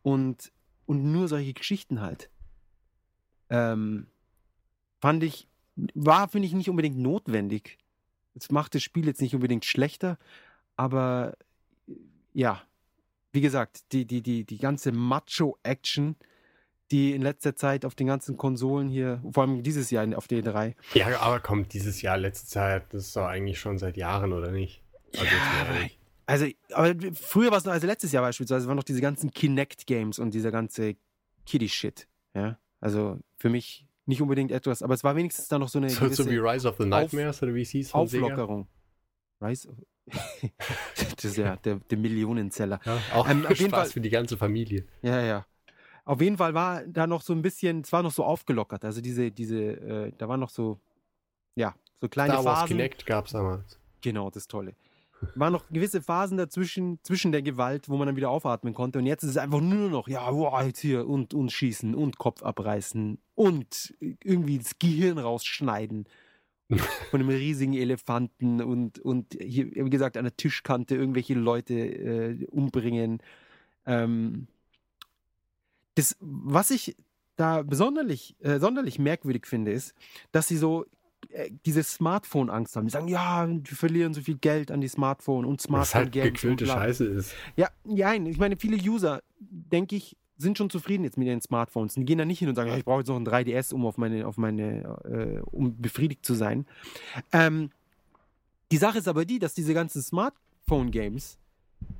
[0.03, 0.51] Und,
[0.85, 2.29] und nur solche Geschichten halt.
[3.49, 4.07] Ähm,
[5.01, 5.47] fand ich,
[5.95, 7.79] war, finde ich, nicht unbedingt notwendig.
[8.35, 10.19] Es macht das Spiel jetzt nicht unbedingt schlechter,
[10.75, 11.37] aber
[12.33, 12.61] ja,
[13.35, 16.15] wie gesagt, die, die, die, die ganze Macho-Action,
[16.91, 20.43] die in letzter Zeit auf den ganzen Konsolen hier, vor allem dieses Jahr auf der
[20.43, 24.33] E3, Ja, aber kommt dieses Jahr, letzte Zeit, das ist doch eigentlich schon seit Jahren,
[24.33, 24.83] oder nicht?
[25.13, 25.31] Also
[25.69, 25.99] ehrlich.
[26.27, 30.17] Also, aber früher war es noch, also letztes Jahr beispielsweise, waren noch diese ganzen Kinect-Games
[30.17, 30.95] und dieser ganze
[31.45, 32.07] Kiddie-Shit.
[32.33, 35.89] Ja, also für mich nicht unbedingt etwas, aber es war wenigstens da noch so eine
[35.89, 38.25] so, gewisse so wie Rise of the Nightmares oder wie es hieß von Sega.
[38.25, 38.67] Auflockerung.
[39.41, 39.75] Rise of
[41.15, 42.79] das ist ja der, der Millionenzeller.
[42.85, 44.85] Ja, auch Ähm, auf jeden Spaß Fall- für die ganze Familie.
[45.01, 45.45] Ja, ja.
[46.03, 48.85] Auf jeden Fall war da noch so ein bisschen, es war noch so aufgelockert.
[48.85, 50.79] Also diese, diese, äh, da waren noch so,
[51.55, 52.77] ja, so kleine Star Wars Phasen.
[52.77, 53.79] Kinect gab es damals.
[54.01, 54.75] Genau, das Tolle.
[55.33, 58.99] Waren noch gewisse Phasen dazwischen, zwischen der Gewalt, wo man dann wieder aufatmen konnte.
[58.99, 62.19] Und jetzt ist es einfach nur noch, ja, wow, jetzt hier und, und schießen und
[62.19, 66.05] Kopf abreißen und irgendwie das Gehirn rausschneiden
[67.11, 72.45] von einem riesigen Elefanten und, und hier, wie gesagt, an der Tischkante irgendwelche Leute äh,
[72.47, 73.21] umbringen.
[73.85, 74.47] Ähm,
[75.95, 76.95] das, was ich
[77.35, 79.93] da besonderlich, äh, sonderlich merkwürdig finde, ist,
[80.31, 80.85] dass sie so
[81.29, 82.85] äh, diese Smartphone-Angst haben.
[82.85, 86.27] Die sagen, ja, wir verlieren so viel Geld an die Smartphone und Was halt Smartphone-Games.
[86.27, 86.73] und gequillte bla.
[86.75, 87.35] Scheiße ist.
[87.55, 91.95] Ja, nein, ich meine, viele User, denke ich, sind schon zufrieden jetzt mit ihren Smartphones.
[91.95, 93.85] Die gehen da nicht hin und sagen, ja, ich brauche jetzt noch ein 3DS, um
[93.85, 96.65] auf meine, auf meine, äh, um befriedigt zu sein.
[97.31, 97.71] Ähm,
[98.71, 101.37] die Sache ist aber die, dass diese ganzen Smartphone-Games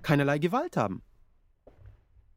[0.02, 1.02] keinerlei Gewalt haben.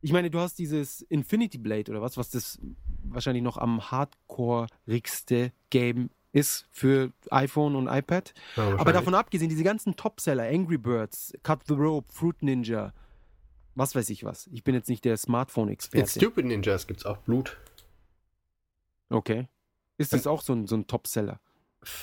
[0.01, 2.59] Ich meine, du hast dieses Infinity Blade oder was, was das
[3.03, 8.33] wahrscheinlich noch am hardcore-rigste Game ist für iPhone und iPad.
[8.57, 12.93] Ja, Aber davon abgesehen, diese ganzen Topseller, Angry Birds, Cut the Rope, Fruit Ninja,
[13.79, 14.49] was weiß ich was.
[14.49, 16.19] Ich bin jetzt nicht der In Smartphone-Experte.
[16.19, 17.57] Stupid Ninjas gibt es auch Blut.
[19.09, 19.49] Okay.
[19.97, 21.41] Ist das auch so ein, so ein Topseller?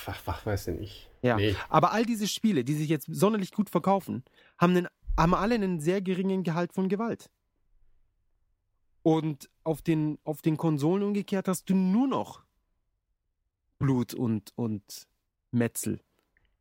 [0.06, 1.10] Ach, ach, weiß ich nicht.
[1.22, 1.36] Ja.
[1.36, 1.54] Nee.
[1.68, 4.24] Aber all diese Spiele, die sich jetzt sonderlich gut verkaufen,
[4.58, 7.30] haben, einen, haben alle einen sehr geringen Gehalt von Gewalt.
[9.02, 12.42] Und auf den, auf den Konsolen umgekehrt hast du nur noch
[13.78, 15.06] Blut und, und
[15.50, 16.00] Metzel,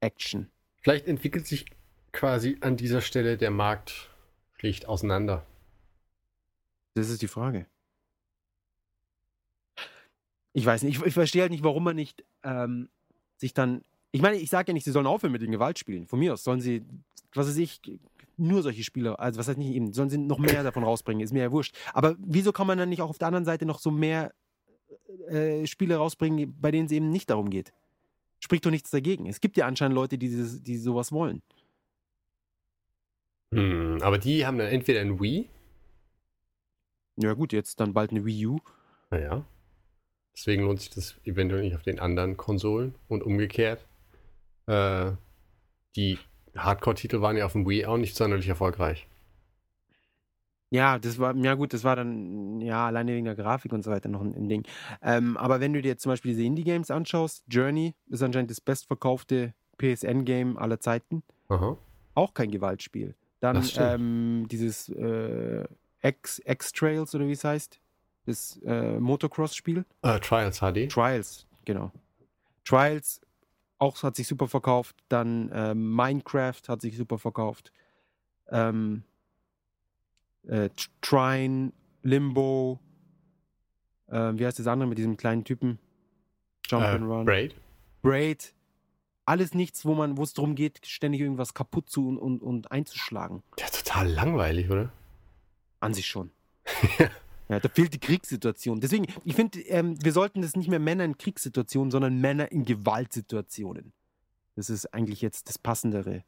[0.01, 0.51] Action.
[0.81, 1.65] Vielleicht entwickelt sich
[2.11, 4.09] quasi an dieser Stelle der Markt
[4.57, 5.45] schlicht auseinander.
[6.93, 7.67] Das ist die Frage.
[10.53, 12.89] Ich weiß nicht, ich, ich verstehe halt nicht, warum man nicht ähm,
[13.37, 13.83] sich dann.
[14.11, 16.07] Ich meine, ich sage ja nicht, sie sollen aufhören mit den Gewaltspielen.
[16.07, 16.85] Von mir aus sollen sie,
[17.33, 17.81] was weiß ich,
[18.37, 21.33] nur solche Spiele, also was heißt nicht eben, sollen sie noch mehr davon rausbringen, ist
[21.33, 21.75] mir ja wurscht.
[21.93, 24.33] Aber wieso kann man dann nicht auch auf der anderen Seite noch so mehr
[25.27, 27.73] äh, Spiele rausbringen, bei denen es eben nicht darum geht?
[28.39, 29.25] Spricht doch nichts dagegen.
[29.27, 31.41] Es gibt ja anscheinend Leute, die, dieses, die sowas wollen.
[33.53, 35.49] Hm, aber die haben dann entweder ein Wii,
[37.17, 38.59] Ja, gut, jetzt dann bald eine Wii U.
[39.09, 39.45] naja.
[40.35, 43.85] Deswegen lohnt sich das eventuell nicht auf den anderen Konsolen und umgekehrt.
[44.67, 45.11] Äh,
[45.95, 46.19] die
[46.57, 49.07] Hardcore-Titel waren ja auf dem Wii auch nicht sonderlich erfolgreich.
[50.71, 53.91] Ja, das war, ja gut, das war dann, ja, alleine wegen der Grafik und so
[53.91, 54.63] weiter noch ein, ein Ding.
[55.01, 59.53] Ähm, aber wenn du dir zum Beispiel diese Indie-Games anschaust, Journey ist anscheinend das bestverkaufte
[59.77, 61.23] PSN-Game aller Zeiten.
[61.47, 61.77] Aha.
[62.13, 63.15] Auch kein Gewaltspiel.
[63.53, 65.63] Dann ähm, dieses äh,
[66.01, 67.79] X, X-Trails oder wie es heißt,
[68.25, 69.85] das äh, Motocross-Spiel.
[70.01, 70.89] Äh, Trials HD.
[70.91, 71.91] Trials, genau.
[72.63, 73.21] Trials
[73.77, 74.95] auch hat sich super verkauft.
[75.09, 77.71] Dann ähm, Minecraft hat sich super verkauft.
[78.49, 79.03] Ähm,
[80.47, 80.69] äh,
[81.01, 81.71] Trine,
[82.01, 82.79] Limbo.
[84.09, 85.77] Ähm, wie heißt das andere mit diesem kleinen Typen?
[86.67, 87.25] Jump Äh, and Run.
[87.25, 87.53] Braid.
[88.01, 88.54] Braid.
[89.25, 92.71] Alles nichts, wo man, wo es darum geht, ständig irgendwas kaputt zu und, und, und
[92.71, 93.41] einzuschlagen.
[93.59, 94.91] Ja, total langweilig, oder?
[95.79, 96.31] An sich schon.
[97.49, 98.81] ja, da fehlt die Kriegssituation.
[98.81, 102.65] Deswegen, ich finde, ähm, wir sollten das nicht mehr Männer in Kriegssituationen, sondern Männer in
[102.65, 103.93] Gewaltsituationen.
[104.55, 106.23] Das ist eigentlich jetzt das passendere,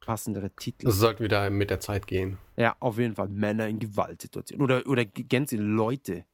[0.00, 0.86] passendere Titel.
[0.86, 2.38] Also sollten wir da mit der Zeit gehen.
[2.56, 4.62] ja, auf jeden Fall Männer in Gewaltsituationen.
[4.62, 6.24] Oder, oder ganze Leute.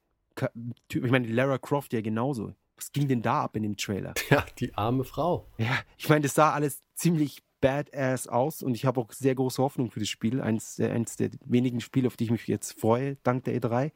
[0.89, 2.55] Ich meine, Lara Croft ja genauso.
[2.77, 4.15] Was ging denn da ab in dem Trailer?
[4.31, 5.47] Ja, die arme Frau.
[5.59, 9.63] Ja, ich meine, das sah alles ziemlich badass aus und ich habe auch sehr große
[9.63, 10.41] Hoffnung für das Spiel.
[10.41, 13.93] Eins, der- eins der wenigen Spiele, auf die ich mich jetzt freue, dank der E3.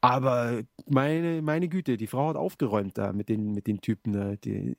[0.00, 4.78] Aber meine, meine Güte, die Frau hat aufgeräumt da mit den, mit den Typen, die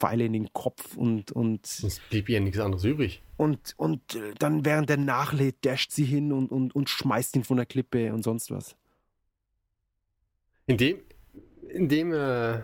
[0.00, 3.22] Pfeile in den Kopf und, und, Es blieb ihr nichts anderes übrig.
[3.36, 7.44] und, und äh, dann während der nachlädt, dasht sie hin und, und, und schmeißt ihn
[7.44, 8.74] von der Klippe und sonst was.
[10.66, 10.98] In dem,
[11.74, 12.60] in dem, äh,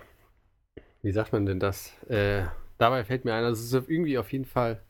[1.02, 1.92] wie sagt man denn das?
[2.08, 2.44] Äh,
[2.78, 4.82] dabei fällt mir ein, also es ist irgendwie auf jeden Fall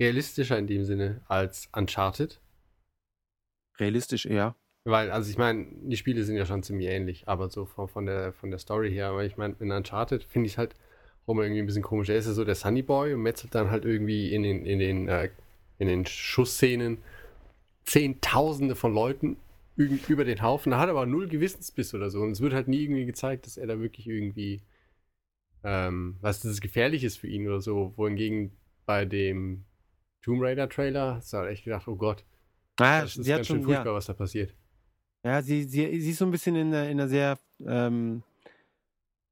[0.00, 2.40] realistischer in dem Sinne als Uncharted.
[3.78, 4.54] Realistisch eher.
[4.84, 8.06] Weil, also ich meine, die Spiele sind ja schon ziemlich ähnlich, aber so von, von,
[8.06, 9.08] der, von der Story her.
[9.08, 10.74] Aber ich meine, in Uncharted finde ich halt
[11.26, 12.08] auch mal irgendwie ein bisschen komisch.
[12.08, 14.78] Er ist ja so der Sunny Boy und metzelt dann halt irgendwie in den, in
[14.78, 15.30] den, äh,
[15.78, 16.98] in den Schussszenen
[17.84, 19.36] Zehntausende von Leuten
[19.78, 20.72] über den Haufen.
[20.72, 22.20] Er hat aber null Gewissensbiss oder so.
[22.20, 24.60] Und es wird halt nie irgendwie gezeigt, dass er da wirklich irgendwie,
[25.64, 27.92] ähm, was das gefährlich ist für ihn oder so.
[27.96, 28.52] Wohingegen
[28.86, 29.64] bei dem
[30.22, 32.24] Tomb Raider Trailer hast du halt echt gedacht, oh Gott,
[32.80, 34.54] Ah, das ist sie hat ganz schön schon, furchtbar, ja, was da passiert.
[35.24, 38.22] ja sie, sie, sie ist so ein bisschen in, einer- in einer sehr, ähm,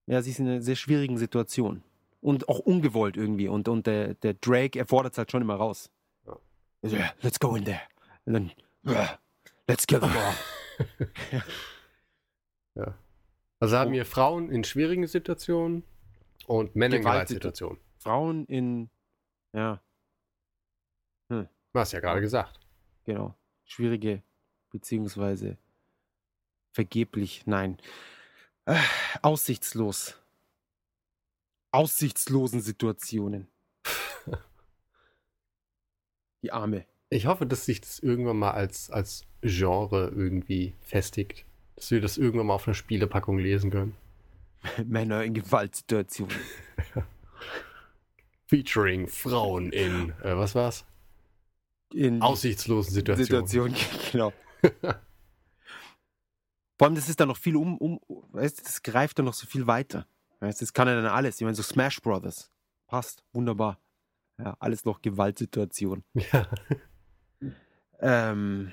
[0.06, 1.82] ja, sie ist in einer sehr schwierigen Situation.
[2.20, 3.46] Und auch ungewollt irgendwie.
[3.48, 5.90] Und, und der, der Drake, er fordert es halt schon immer raus.
[6.26, 6.36] Ja.
[6.82, 7.80] Also, ja, let's go in there.
[8.24, 8.50] Und dann,
[8.84, 9.18] ja,
[9.68, 11.42] let's kill them all.
[13.58, 15.82] Also haben wir Frauen in schwierigen Situationen
[16.46, 17.06] und Männer in Gewaltsitu-
[17.38, 17.78] Gewaltsituationen.
[17.98, 18.90] Frauen in,
[19.54, 19.82] ja,
[21.30, 21.48] Du
[21.80, 22.60] hast ja gerade gesagt.
[23.04, 24.22] genau, schwierige,
[24.70, 25.56] beziehungsweise
[26.72, 27.78] vergeblich, nein,
[28.66, 28.78] äh,
[29.22, 30.20] aussichtslos.
[31.70, 33.48] Aussichtslosen Situationen.
[36.42, 36.86] Die Arme.
[37.08, 41.44] Ich hoffe, dass sich das irgendwann mal als, als Genre irgendwie festigt.
[41.76, 43.94] Dass wir das irgendwann mal auf einer Spielepackung lesen können.
[44.84, 46.34] Männer in Gewaltsituationen.
[48.46, 50.84] Featuring Frauen in, äh, was war's?
[51.92, 53.74] In Aussichtslosen Situationen.
[53.74, 53.74] Situation,
[54.12, 54.32] genau.
[56.78, 58.00] Vor allem, das ist dann noch viel um, um
[58.32, 60.06] weißt, du, das greift dann noch so viel weiter.
[60.40, 61.36] Weißt, du, das kann ja dann alles.
[61.36, 62.50] Ich meine, so Smash Brothers.
[62.86, 63.80] Passt, wunderbar.
[64.38, 66.04] Ja, alles noch Gewaltsituation.
[66.14, 66.48] Ja.
[68.00, 68.72] Ähm,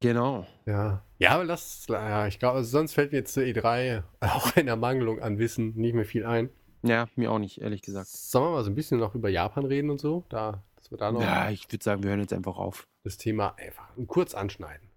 [0.00, 0.46] genau.
[0.66, 1.02] Ja.
[1.18, 4.68] Ja, aber das, ja, ich glaube, also sonst fällt mir jetzt zur E3 auch in
[4.68, 6.50] Ermangelung an Wissen nicht mehr viel ein.
[6.82, 8.08] Ja, mir auch nicht, ehrlich gesagt.
[8.08, 10.24] Sollen wir mal so ein bisschen noch über Japan reden und so?
[10.28, 12.88] Da, dass wir da noch Ja, ich würde sagen, wir hören jetzt einfach auf.
[13.04, 14.88] das Thema einfach kurz anschneiden.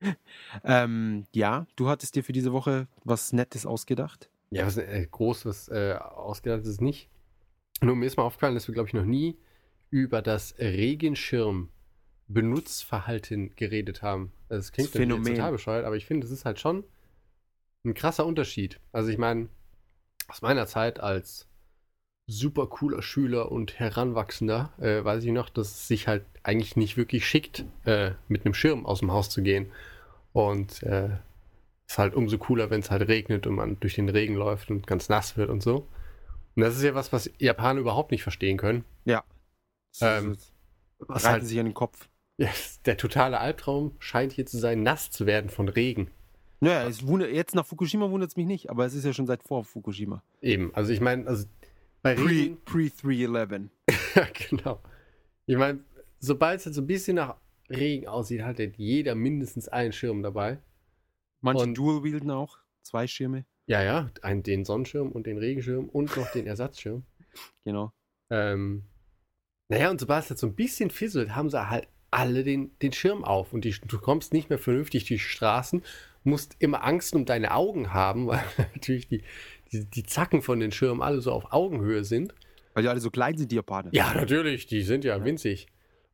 [0.64, 4.30] Ähm, ja, du hattest dir für diese Woche was Nettes ausgedacht.
[4.50, 7.08] Ja, was äh, groß, was äh, ausgedacht ist nicht.
[7.80, 9.38] Nur mir ist mal aufgefallen, dass wir, glaube ich, noch nie
[9.90, 10.54] über das
[12.28, 14.32] Regenschirm-Benutzverhalten geredet haben.
[14.48, 15.34] Also, Das klingt Das Phänomen.
[15.34, 16.84] total bescheuert, aber ich finde, das ist halt schon
[17.84, 18.78] ein krasser Unterschied.
[18.92, 19.48] Also ich meine,
[20.28, 21.48] aus meiner Zeit als
[22.28, 26.96] super cooler Schüler und Heranwachsender äh, weiß ich noch, dass es sich halt eigentlich nicht
[26.96, 29.72] wirklich schickt, äh, mit einem Schirm aus dem Haus zu gehen.
[30.32, 31.10] Und äh,
[31.88, 34.86] ist halt umso cooler, wenn es halt regnet und man durch den Regen läuft und
[34.86, 35.88] ganz nass wird und so.
[36.54, 38.84] Und das ist ja was, was Japaner überhaupt nicht verstehen können.
[39.04, 39.24] Ja.
[40.00, 40.38] Ähm,
[41.00, 42.08] Was halt sich an den Kopf.
[42.86, 46.10] der totale Albtraum scheint hier zu sein, nass zu werden von Regen.
[46.60, 46.88] Naja,
[47.26, 50.22] jetzt nach Fukushima wundert es mich nicht, aber es ist ja schon seit vor Fukushima.
[50.40, 51.46] Eben, also ich meine, also
[52.02, 53.68] bei Pre- Regen, Pre-311.
[54.14, 54.80] ja, genau.
[55.46, 55.80] Ich meine,
[56.20, 57.36] sobald es halt so ein bisschen nach
[57.68, 60.58] Regen aussieht, hat halt jeder mindestens einen Schirm dabei.
[61.40, 62.58] Manche Und- Dual-Wielden auch.
[62.82, 63.44] Zwei Schirme.
[63.66, 67.04] Ja, ja, einen, den Sonnenschirm und den Regenschirm und noch den Ersatzschirm.
[67.64, 67.92] Genau.
[68.30, 68.84] Ähm,
[69.68, 72.92] naja, und sobald es halt so ein bisschen fisselt, haben sie halt alle den, den
[72.92, 75.82] Schirm auf und die, du kommst nicht mehr vernünftig durch die Straßen,
[76.24, 78.44] musst immer Angst um deine Augen haben, weil
[78.74, 79.22] natürlich die,
[79.72, 82.34] die, die Zacken von den Schirmen alle so auf Augenhöhe sind.
[82.74, 83.90] Weil die alle so klein sind, die Japaner.
[83.92, 85.66] Ja, natürlich, die sind ja winzig.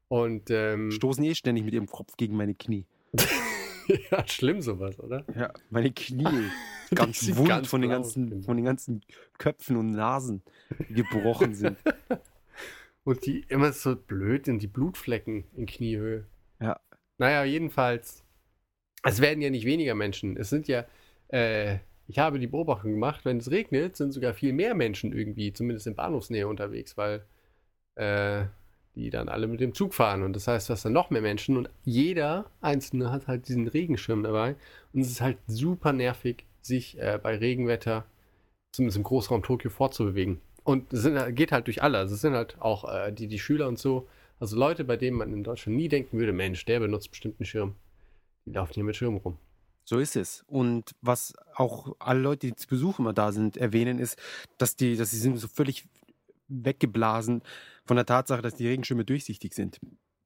[0.09, 2.85] Und ähm, Stoßen eh ständig mit ihrem Kopf gegen meine Knie.
[4.11, 5.25] ja, schlimm sowas, oder?
[5.37, 6.25] Ja, meine Knie.
[6.95, 8.47] Ganz wund ganz von, den ganzen, genau.
[8.47, 9.03] von den ganzen
[9.37, 10.43] Köpfen und Nasen,
[10.89, 11.77] die gebrochen sind.
[13.09, 16.27] Und die immer so blöd sind, die Blutflecken in Kniehöhe.
[16.61, 16.79] Ja.
[17.17, 18.23] Naja, jedenfalls,
[19.03, 20.37] es werden ja nicht weniger Menschen.
[20.37, 20.85] Es sind ja,
[21.29, 25.55] äh, ich habe die Beobachtung gemacht, wenn es regnet, sind sogar viel mehr Menschen irgendwie,
[25.55, 27.25] zumindest in Bahnhofsnähe unterwegs, weil
[27.95, 28.45] äh,
[28.95, 30.23] die dann alle mit dem Zug fahren.
[30.23, 34.23] Und das heißt, dass dann noch mehr Menschen und jeder Einzelne hat halt diesen Regenschirm
[34.23, 34.55] dabei.
[34.93, 38.05] Und es ist halt super nervig, sich äh, bei Regenwetter,
[38.73, 40.43] zumindest im Großraum Tokio, fortzubewegen.
[40.69, 41.97] Und es sind, geht halt durch alle.
[41.97, 44.07] Also es sind halt auch äh, die, die Schüler und so.
[44.39, 47.47] Also Leute, bei denen man in Deutschland nie denken würde, Mensch, der benutzt bestimmt einen
[47.47, 47.75] Schirm.
[48.45, 49.39] Die laufen hier mit Schirm rum.
[49.87, 50.45] So ist es.
[50.47, 54.19] Und was auch alle Leute, die zu Besuch immer da sind, erwähnen, ist,
[54.59, 55.87] dass die, dass sie sind so völlig
[56.49, 57.41] weggeblasen
[57.87, 59.81] von der Tatsache, dass die Regenschirme durchsichtig sind.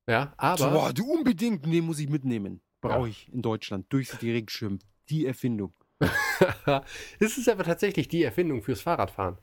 [0.08, 2.60] Ja, aber So, boah, du unbedingt, den muss ich mitnehmen.
[2.80, 3.06] Brauche Ja.
[3.06, 3.86] ich in Deutschland.
[3.90, 4.80] Durchsichtige Regenschirm.
[5.08, 5.72] Die Erfindung.
[7.20, 9.38] es ist aber tatsächlich die Erfindung fürs Fahrradfahren.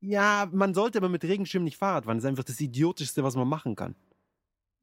[0.00, 2.18] Ja, man sollte aber mit Regenschirm nicht Fahrrad fahren.
[2.18, 3.96] Das ist einfach das Idiotischste, was man machen kann.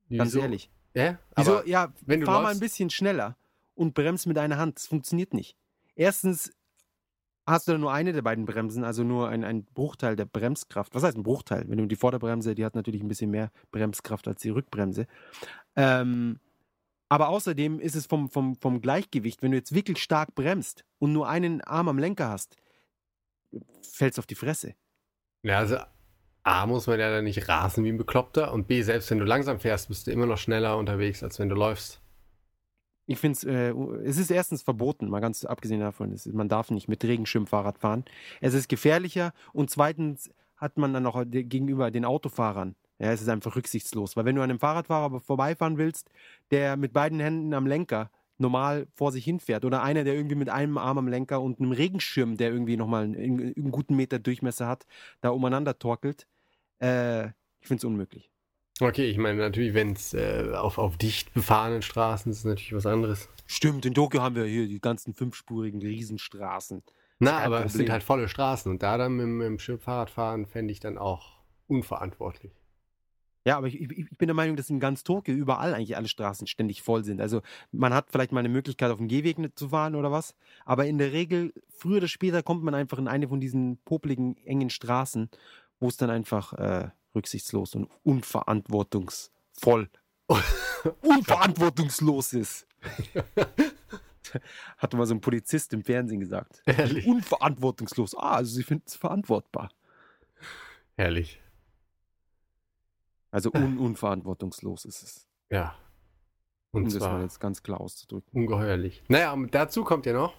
[0.10, 0.40] Ganz Wieso?
[0.40, 0.70] ehrlich.
[0.94, 1.58] Ja, Wieso?
[1.58, 3.38] aber ja, wenn du fahr mal ein bisschen schneller
[3.76, 4.78] und bremst mit einer Hand.
[4.78, 5.56] Das funktioniert nicht.
[5.96, 6.54] Erstens
[7.46, 10.96] hast du nur eine der beiden Bremsen, also nur ein, ein Bruchteil der Bremskraft.
[10.96, 11.66] Was heißt ein Bruchteil?
[11.68, 15.08] Wenn du die Vorderbremse, die hat natürlich ein bisschen mehr Bremskraft als die Rückbremse.
[15.76, 16.40] Ähm,
[17.08, 21.14] aber außerdem ist es vom, vom, vom Gleichgewicht, wenn du jetzt wirklich stark bremst und
[21.14, 22.58] nur einen Arm am Lenker hast,
[23.82, 24.74] fällst auf die Fresse.
[25.46, 25.78] Ja, also
[26.42, 29.26] A muss man ja dann nicht rasen wie ein Bekloppter und B, selbst wenn du
[29.26, 32.02] langsam fährst, bist du immer noch schneller unterwegs, als wenn du läufst.
[33.06, 33.72] Ich finde es, äh,
[34.04, 37.78] es ist erstens verboten, mal ganz abgesehen davon, ist, man darf nicht mit Regenschirm Fahrrad
[37.78, 38.06] fahren.
[38.42, 43.30] Es ist gefährlicher und zweitens hat man dann auch gegenüber den Autofahrern, ja, es ist
[43.30, 46.10] einfach rücksichtslos, weil wenn du an einem Fahrradfahrer vorbeifahren willst,
[46.50, 50.50] der mit beiden Händen am Lenker normal vor sich hinfährt oder einer, der irgendwie mit
[50.50, 54.68] einem Arm am Lenker und einem Regenschirm, der irgendwie nochmal einen, einen guten Meter Durchmesser
[54.68, 54.86] hat,
[55.22, 56.28] da umeinander torkelt,
[56.82, 58.30] äh, ich finde es unmöglich.
[58.82, 62.76] Okay, ich meine natürlich, wenn es äh, auf, auf dicht befahrenen Straßen ist, ist natürlich
[62.76, 63.30] was anderes.
[63.48, 66.84] Stimmt, in Tokio haben wir hier die ganzen fünfspurigen Riesenstraßen.
[67.20, 67.92] Na, aber es sind Problem.
[67.94, 70.98] halt volle Straßen und da dann mit, dem- mit dem Schirmfahrrad fahren, fände ich dann
[70.98, 72.52] auch unverantwortlich.
[73.46, 76.48] Ja, aber ich, ich, bin der Meinung, dass in ganz Tokio überall eigentlich alle Straßen
[76.48, 77.22] ständig voll sind.
[77.22, 80.34] Also man hat vielleicht mal eine Möglichkeit, auf dem Gehweg zu fahren oder was.
[80.66, 84.36] Aber in der Regel, früher oder später, kommt man einfach in eine von diesen popligen,
[84.38, 85.30] engen Straßen,
[85.80, 89.90] wo es dann einfach äh, rücksichtslos und unverantwortungsvoll,
[91.02, 92.66] unverantwortungslos ist.
[94.78, 96.64] Hatte mal so ein Polizist im Fernsehen gesagt.
[96.66, 97.06] Ehrlich.
[97.06, 98.18] Unverantwortungslos.
[98.18, 99.70] Ah, also sie finden es verantwortbar.
[100.98, 101.40] Herrlich.
[103.36, 105.28] Also un unverantwortungslos ist es.
[105.52, 105.76] Ja.
[106.72, 108.30] Um Und das mal zwar jetzt ganz klar auszudrücken.
[108.32, 109.04] ungeheuerlich.
[109.10, 110.34] Naja, und dazu kommt ja noch,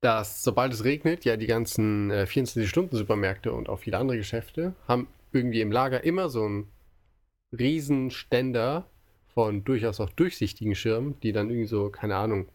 [0.00, 5.08] dass sobald es regnet, ja die ganzen äh, 24-Stunden-Supermärkte und auch viele andere Geschäfte haben
[5.32, 6.68] irgendwie im Lager immer so einen
[7.50, 8.88] Riesenständer
[9.34, 12.46] von durchaus auch durchsichtigen Schirmen, die dann irgendwie so, keine Ahnung,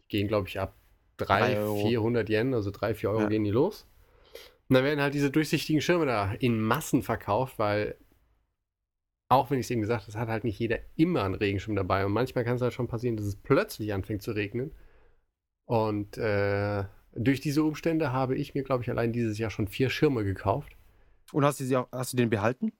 [0.00, 0.74] die gehen glaube ich ab
[1.18, 1.86] Drei 300, Euro.
[1.88, 3.28] 400 Yen, also 3, 4 Euro Ja.
[3.28, 3.86] gehen die los.
[4.68, 7.94] Und dann werden halt diese durchsichtigen Schirme da in Massen verkauft, weil
[9.28, 11.74] auch wenn ich es eben gesagt habe, es hat halt nicht jeder immer einen Regenschirm
[11.76, 12.04] dabei.
[12.06, 14.72] Und manchmal kann es halt schon passieren, dass es plötzlich anfängt zu regnen.
[15.64, 19.90] Und äh, durch diese Umstände habe ich mir, glaube ich, allein dieses Jahr schon vier
[19.90, 20.76] Schirme gekauft.
[21.32, 22.72] Und hast du, sie auch, hast du den behalten?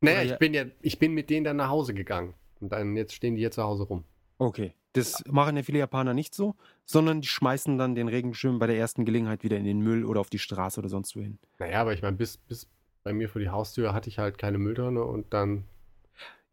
[0.00, 2.34] Naja, Oder ich ja- bin ja, ich bin mit denen dann nach Hause gegangen.
[2.60, 4.04] Und dann jetzt stehen die hier zu Hause rum.
[4.38, 4.74] Okay.
[4.94, 8.76] Das machen ja viele Japaner nicht so, sondern die schmeißen dann den Regenschirm bei der
[8.76, 11.38] ersten Gelegenheit wieder in den Müll oder auf die Straße oder sonst wohin.
[11.58, 12.68] Naja, aber ich meine, bis, bis
[13.02, 15.64] bei mir vor die Haustür hatte ich halt keine Mülltonne und dann.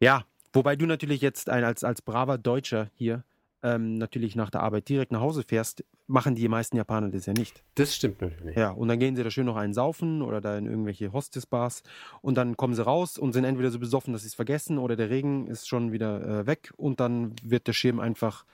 [0.00, 3.24] Ja, wobei du natürlich jetzt ein, als, als braver Deutscher hier
[3.62, 7.34] ähm, natürlich nach der Arbeit direkt nach Hause fährst, machen die meisten Japaner das ja
[7.34, 7.62] nicht.
[7.74, 8.56] Das stimmt natürlich.
[8.56, 11.82] Ja, und dann gehen sie da schön noch einen saufen oder da in irgendwelche Hostess-Bars
[12.22, 14.96] und dann kommen sie raus und sind entweder so besoffen, dass sie es vergessen oder
[14.96, 18.44] der Regen ist schon wieder äh, weg und dann wird der Schirm einfach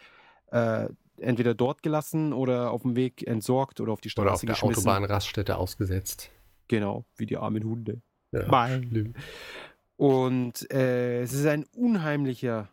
[0.50, 0.88] äh,
[1.18, 4.50] entweder dort gelassen oder auf dem Weg entsorgt oder auf die Straße Oder auf der
[4.50, 4.80] geschmissen.
[4.80, 6.30] Autobahnraststätte ausgesetzt.
[6.68, 8.00] Genau, wie die armen Hunde.
[8.32, 8.88] Ja, Mein.
[8.88, 9.14] schlimm.
[9.96, 12.68] Und äh, es ist ein unheimlicher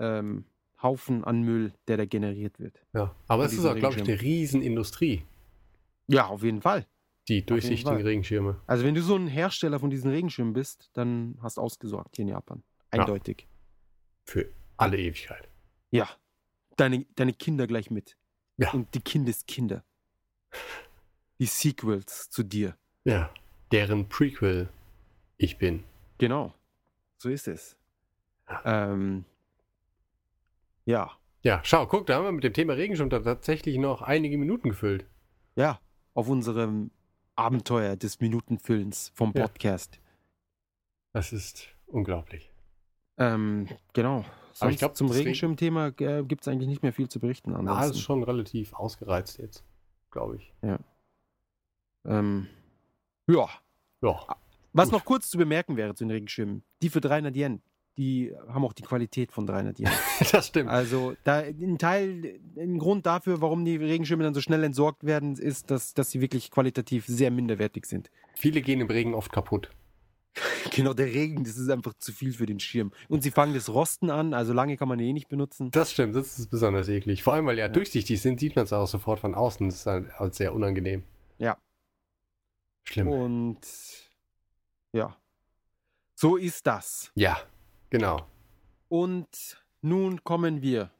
[0.00, 0.44] ähm,
[0.82, 2.82] Haufen an Müll, der da generiert wird.
[2.92, 4.20] Ja, aber es ist auch, glaube ich, eine.
[4.20, 5.22] Riesenindustrie,
[6.08, 6.86] Ja, auf jeden Fall.
[7.28, 8.02] die durchsichtigen.
[8.02, 8.60] Regenschirme.
[8.66, 12.24] Also wenn du so ein Hersteller von diesen Regenschirmen bist, dann hast du ausgesorgt hier
[12.24, 12.62] in Japan.
[12.92, 13.00] Ja.
[13.00, 13.46] Eindeutig.
[14.24, 15.48] Für alle Ewigkeit.
[15.90, 16.08] Ja.
[16.76, 18.16] Deine, deine Kinder gleich mit.
[18.56, 18.72] Ja.
[18.72, 19.84] Und die Kindeskinder.
[21.38, 22.76] Die Sequels zu dir.
[23.04, 23.30] Ja.
[23.72, 24.68] Deren Prequel
[25.36, 25.84] ich bin.
[26.18, 26.54] Genau.
[27.18, 27.76] So ist es.
[28.64, 29.24] Ähm,
[30.84, 31.10] ja.
[31.42, 35.06] Ja, schau, guck, da haben wir mit dem Thema Regenschirm tatsächlich noch einige Minuten gefüllt.
[35.56, 35.80] Ja.
[36.14, 36.90] Auf unserem
[37.36, 39.42] Abenteuer des Minutenfüllens vom Ja.
[39.42, 40.00] Podcast.
[41.12, 42.50] Das ist unglaublich.
[43.18, 44.24] Ähm, genau.
[44.52, 47.54] Sonst ich glaub, zum Regenschirmthema äh, gibt es eigentlich nicht mehr viel zu berichten.
[47.54, 47.90] Ansonsten.
[47.90, 49.64] ist schon relativ ausgereizt jetzt,
[50.10, 50.52] glaube ich.
[52.04, 52.48] ähm,
[53.26, 53.48] ja.
[54.00, 54.36] Ja,
[54.74, 54.98] Was Gut.
[54.98, 57.62] noch kurz zu bemerken wäre zu den Regenschirmen, die für 300 Yen,
[57.96, 59.88] die haben auch die Qualität von 300 Yen.
[60.32, 60.68] das stimmt.
[60.68, 65.36] Also da ein Teil, ein Grund dafür, warum die Regenschirme dann so schnell entsorgt werden,
[65.36, 68.10] ist, dass, dass sie wirklich qualitativ sehr minderwertig sind.
[68.34, 69.70] Viele gehen im Regen oft kaputt.
[70.72, 72.90] Genau, der Regen, das ist einfach zu viel für den Schirm.
[73.08, 75.70] Und sie fangen das Rosten an, also lange kann man die eh nicht benutzen.
[75.70, 77.22] Das stimmt, das ist besonders eklig.
[77.22, 77.68] Vor allem, weil ja, Ja.
[77.68, 79.68] durchsichtig sind, sieht man es auch sofort von außen.
[79.68, 81.04] Das ist halt, halt sehr unangenehm.
[81.38, 81.58] Ja.
[82.84, 83.06] Schlimm.
[83.08, 83.58] Und
[84.94, 85.16] Ja.
[86.14, 87.10] So ist das.
[87.16, 87.36] Ja,
[87.90, 88.28] genau.
[88.88, 90.92] Und nun kommen wir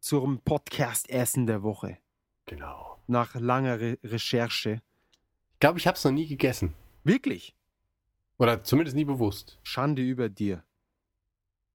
[0.00, 1.98] zum Podcast-Essen der Woche.
[2.46, 2.98] Genau.
[3.06, 4.80] Nach langer Re Recherche.
[5.52, 6.74] Ich glaube, ich habe es noch nie gegessen.
[7.04, 7.54] Wirklich.
[8.38, 9.58] Oder zumindest nie bewusst.
[9.62, 10.64] Schande über dir.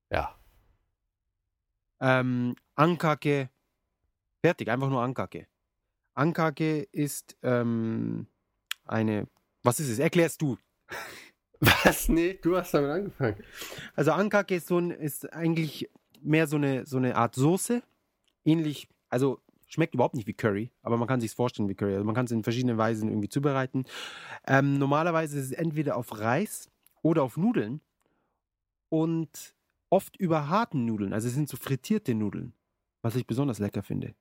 [0.09, 0.35] Ja.
[1.99, 3.51] Ähm, Ankake.
[4.41, 5.45] Fertig, einfach nur Ankake.
[6.15, 8.25] Ankake ist ähm,
[8.85, 9.27] eine.
[9.61, 9.99] Was ist es?
[9.99, 10.57] Erklärst du.
[11.59, 12.09] Was?
[12.09, 13.43] Nee, du hast damit angefangen.
[13.95, 15.89] Also Ankake ist, so ein, ist eigentlich
[16.21, 17.81] mehr so eine, so eine Art Soße.
[18.45, 21.93] Ähnlich, also schmeckt überhaupt nicht wie Curry, aber man kann sich vorstellen wie Curry.
[21.93, 23.85] Also man kann es in verschiedenen Weisen irgendwie zubereiten.
[24.45, 26.69] Ähm, normalerweise ist es entweder auf Reis
[27.01, 27.81] oder auf Nudeln
[28.89, 29.55] und
[29.89, 31.13] oft über harten Nudeln.
[31.13, 32.53] Also es sind so frittierte Nudeln,
[33.01, 34.15] was ich besonders lecker finde.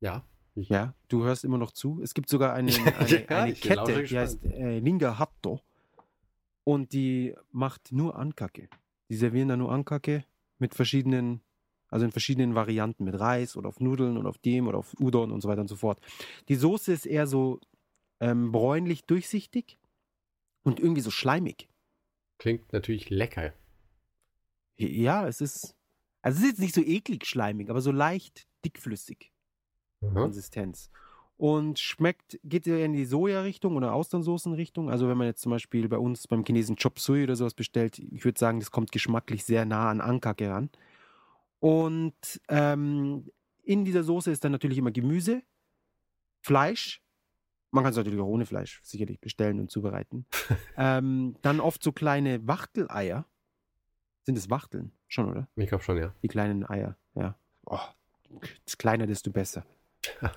[0.00, 0.24] Ja.
[0.54, 2.00] Ja, du hörst immer noch zu.
[2.02, 5.60] Es gibt sogar eine, eine, Ja, eine Kette, die heißt äh, Linga Hatto.
[6.64, 8.68] Und die macht nur Ankake.
[9.08, 10.24] Die servieren da nur Ankake
[10.58, 11.40] mit verschiedenen,
[11.88, 15.32] also in verschiedenen Varianten, mit Reis oder auf Nudeln oder auf dem oder auf Udon
[15.32, 16.00] und so weiter und so fort.
[16.48, 17.60] Die Soße ist eher so
[18.20, 19.78] ähm, bräunlich durchsichtig
[20.62, 21.68] und irgendwie so schleimig.
[22.38, 23.52] Klingt natürlich lecker.
[24.76, 25.74] Ja, es ist,
[26.22, 29.29] also es ist jetzt nicht so eklig schleimig, aber so leicht dickflüssig.
[30.00, 30.14] Mhm.
[30.14, 30.90] Konsistenz.
[31.36, 34.90] Und schmeckt, geht eher in die Soja-Richtung oder Austernsoßen-Richtung.
[34.90, 37.98] Also wenn man jetzt zum Beispiel bei uns beim Chinesen Chop Suey oder sowas bestellt,
[37.98, 40.68] ich würde sagen, das kommt geschmacklich sehr nah an Ankake ran.
[41.60, 43.30] Und ähm,
[43.62, 45.42] in dieser Soße ist dann natürlich immer Gemüse,
[46.42, 47.02] Fleisch.
[47.70, 50.26] Man kann es natürlich auch ohne Fleisch sicherlich bestellen und zubereiten.
[50.76, 53.26] ähm, dann oft so kleine Wachteleier.
[54.24, 54.92] Sind es Wachteln?
[55.08, 55.48] Schon, oder?
[55.56, 56.14] Ich glaube schon, ja.
[56.22, 57.34] Die kleinen Eier, ja.
[57.64, 57.78] Oh,
[58.64, 59.64] das kleiner, desto besser.
[60.20, 60.32] Ja.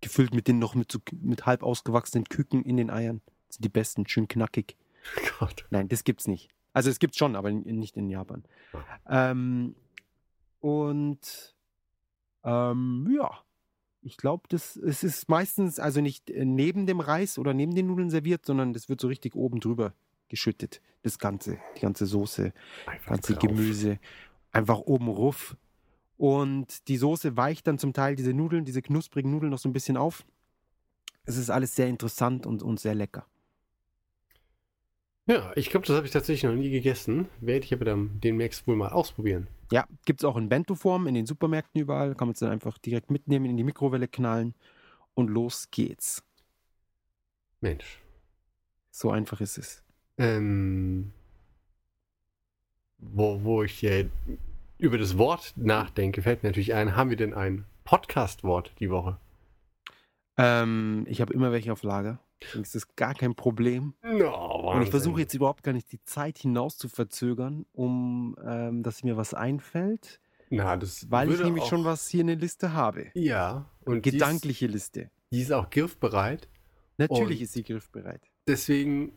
[0.00, 3.20] Gefüllt mit den noch mit, so, mit halb ausgewachsenen Küken in den Eiern.
[3.48, 4.76] Das sind die besten, schön knackig.
[5.38, 5.66] Gott.
[5.70, 6.48] Nein, das gibt's nicht.
[6.72, 8.44] Also es gibt's schon, aber nicht in Japan.
[9.08, 9.74] Ähm,
[10.60, 11.54] und
[12.44, 13.30] ähm, ja,
[14.02, 17.86] ich glaube, das es ist meistens also nicht äh, neben dem Reis oder neben den
[17.86, 19.94] Nudeln serviert, sondern das wird so richtig oben drüber
[20.28, 20.80] geschüttet.
[21.02, 22.52] Das Ganze, die ganze Soße
[22.86, 23.42] Einfach ganze drauf.
[23.42, 23.98] Gemüse
[24.52, 25.56] einfach oben ruf.
[26.16, 29.74] Und die Soße weicht dann zum Teil diese Nudeln, diese knusprigen Nudeln noch so ein
[29.74, 30.24] bisschen auf.
[31.24, 33.26] Es ist alles sehr interessant und, und sehr lecker.
[35.26, 37.28] Ja, ich glaube, das habe ich tatsächlich noch nie gegessen.
[37.40, 39.48] Werde ich aber dann demnächst wohl mal ausprobieren.
[39.72, 42.14] Ja, gibt es auch in Bento-Form in den Supermärkten überall.
[42.14, 44.54] Kann man es dann einfach direkt mitnehmen, in die Mikrowelle knallen
[45.14, 46.22] und los geht's.
[47.60, 48.00] Mensch.
[48.92, 49.82] So einfach ist es.
[50.16, 51.12] Ähm,
[52.98, 54.08] wo, wo ich äh,
[54.78, 59.18] über das Wort nachdenke, fällt mir natürlich ein, haben wir denn ein Podcast-Wort die Woche?
[60.36, 62.20] Ähm, ich habe immer welche auf Lager.
[62.42, 63.94] Deswegen ist das gar kein Problem.
[64.02, 68.82] No, Und ich versuche jetzt überhaupt gar nicht die Zeit hinaus zu verzögern, um ähm,
[68.82, 70.20] dass mir was einfällt,
[70.50, 73.06] Na, das weil ich nämlich schon was hier in der Liste habe.
[73.14, 75.10] Ja, und die ist- Gedankliche Liste.
[75.32, 76.48] Die ist auch griffbereit.
[76.98, 78.20] Natürlich Und- ist sie griffbereit.
[78.46, 79.12] Deswegen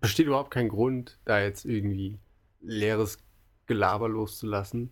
[0.00, 2.18] besteht überhaupt kein Grund, da jetzt irgendwie
[2.60, 3.18] leeres
[3.68, 4.90] Gelaber loszulassen.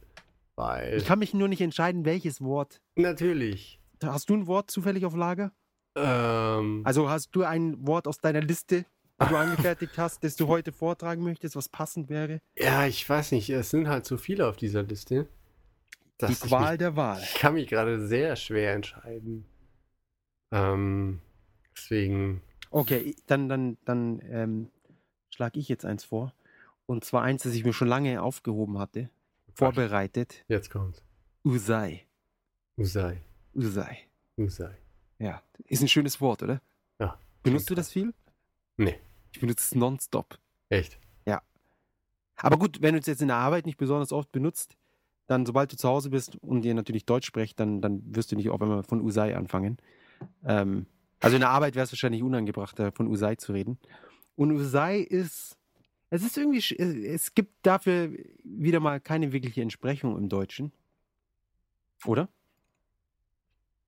[0.54, 0.96] Weil.
[0.98, 2.80] Ich kann mich nur nicht entscheiden, welches Wort.
[2.94, 3.80] natürlich.
[4.02, 5.52] Hast du ein Wort zufällig auf Lager?
[5.96, 8.84] Ähm, Also hast du ein Wort aus deiner Liste,
[9.22, 12.40] die du angefertigt hast, das du heute vortragen möchtest, was passend wäre?
[12.58, 13.48] ja, ich weiß nicht.
[13.50, 15.26] Es sind halt so viele auf dieser Liste.
[16.20, 17.20] die Qual mich- der Wahl.
[17.22, 19.46] Ich kann mich gerade sehr schwer entscheiden.
[20.52, 21.20] Ähm,
[21.76, 22.42] deswegen.
[22.70, 24.70] Okay, dann, dann, dann ähm,
[25.30, 26.32] schlage ich jetzt eins vor.
[26.86, 29.10] Und zwar eins, das ich mir schon lange aufgehoben hatte,
[29.54, 30.44] vorbereitet.
[30.48, 31.02] Jetzt kommt.
[31.44, 32.06] Usai.
[32.76, 33.22] Usai.
[33.54, 33.98] Usai.
[34.36, 34.76] Usai.
[35.18, 36.60] Ja, ist ein schönes Wort, oder?
[36.98, 37.18] Ja.
[37.42, 38.12] Benutzt du das viel?
[38.76, 38.98] Nee.
[39.32, 40.38] Ich benutze es nonstop.
[40.68, 40.98] Echt?
[42.36, 44.76] Aber gut, wenn du es jetzt in der Arbeit nicht besonders oft benutzt,
[45.26, 48.36] dann sobald du zu Hause bist und ihr natürlich Deutsch sprecht, dann, dann wirst du
[48.36, 49.78] nicht auf einmal von Usai anfangen.
[50.44, 50.86] Ähm,
[51.20, 53.78] also in der Arbeit wäre es wahrscheinlich unangebracht, da von Usai zu reden.
[54.36, 55.56] Und Usai ist,
[56.10, 58.10] es ist irgendwie, sch- es gibt dafür
[58.44, 60.72] wieder mal keine wirkliche Entsprechung im Deutschen.
[62.04, 62.28] Oder?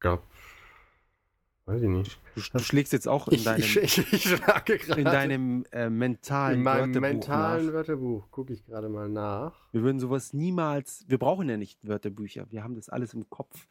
[0.01, 0.23] Gab.
[1.67, 2.19] Weiß ich nicht.
[2.35, 5.01] Du, du schlägst jetzt auch in deinem, ich, ich, ich schlage gerade.
[5.01, 7.73] in deinem äh, mentalen in meinem Wörterbuch mentalen nach.
[7.75, 9.71] Wörterbuch gucke ich gerade mal nach.
[9.73, 13.69] Wir würden sowas niemals, wir brauchen ja nicht Wörterbücher, wir haben das alles im Kopf.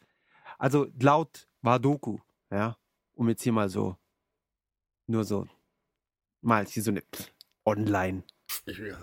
[0.59, 2.19] Also laut Wadoku,
[2.51, 2.77] ja,
[3.15, 3.97] um jetzt hier mal so,
[5.07, 5.47] nur so,
[6.41, 7.01] mal hier so eine
[7.65, 8.21] Online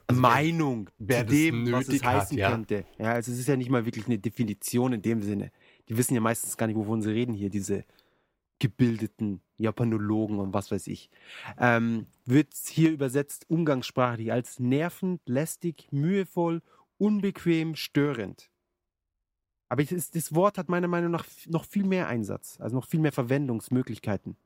[0.07, 2.51] also Meinung zu das dem, was es hat, heißen ja.
[2.51, 2.84] könnte.
[2.99, 5.51] Ja, also es ist ja nicht mal wirklich eine Definition in dem Sinne.
[5.88, 7.84] Die wissen ja meistens gar nicht, wovon sie reden hier, diese,
[8.59, 11.11] gebildeten Japanologen und was weiß ich,
[11.59, 16.62] ähm, wird hier übersetzt umgangssprachlich als nervend, lästig, mühevoll,
[16.97, 18.51] unbequem, störend.
[19.68, 23.01] Aber es- das Wort hat meiner Meinung nach noch viel mehr Einsatz, also noch viel
[23.01, 24.36] mehr Verwendungsmöglichkeiten.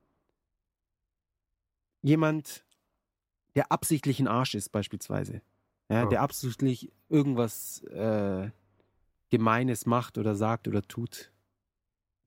[2.03, 2.65] Jemand,
[3.59, 5.43] der absichtlich ein Arsch ist, beispielsweise.
[5.89, 6.07] Ja, Ja.
[6.07, 8.51] Der absichtlich irgendwas äh,
[9.31, 11.33] Gemeines macht oder sagt oder tut,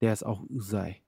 [0.01, 1.01] der ist auch Usai.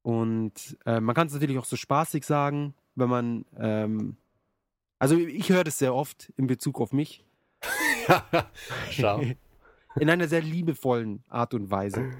[0.00, 4.16] Und äh, man kann es natürlich auch so spaßig sagen, wenn man, ähm,
[4.98, 7.26] also ich höre das sehr oft in Bezug auf mich,
[8.90, 9.20] Schau.
[10.00, 12.10] in einer sehr liebevollen Art und Weise.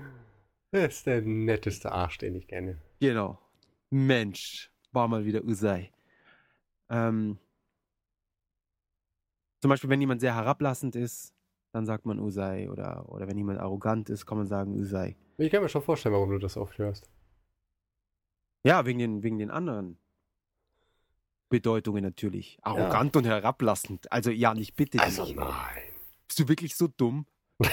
[0.71, 2.83] Das ist der netteste Arsch, den ich kenne.
[3.01, 3.39] Genau.
[3.89, 5.93] Mensch, war mal wieder Usai.
[6.89, 7.39] Ähm,
[9.61, 11.33] zum Beispiel, wenn jemand sehr herablassend ist,
[11.73, 12.71] dann sagt man Usai.
[12.71, 15.17] Oder, oder wenn jemand arrogant ist, kann man sagen Usai.
[15.39, 17.11] Ich kann mir schon vorstellen, warum du das oft hörst.
[18.63, 19.99] Ja, wegen den, wegen den anderen
[21.49, 22.59] Bedeutungen natürlich.
[22.63, 24.11] Arrogant und herablassend.
[24.11, 24.99] Also ja, nicht bitte.
[25.01, 25.37] Also dich.
[25.37, 25.83] nein.
[26.27, 27.27] Bist du wirklich so dumm?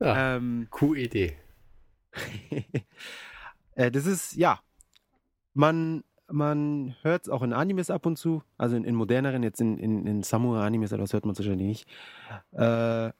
[0.00, 1.14] ja, Ähm, QED.
[3.74, 4.60] äh, das ist, ja,
[5.52, 9.60] man, man hört es auch in Animes ab und zu, also in, in moderneren, jetzt
[9.60, 11.88] in, in, in Samurai-Animes, aber das hört man es wahrscheinlich nicht.
[12.52, 13.12] Äh,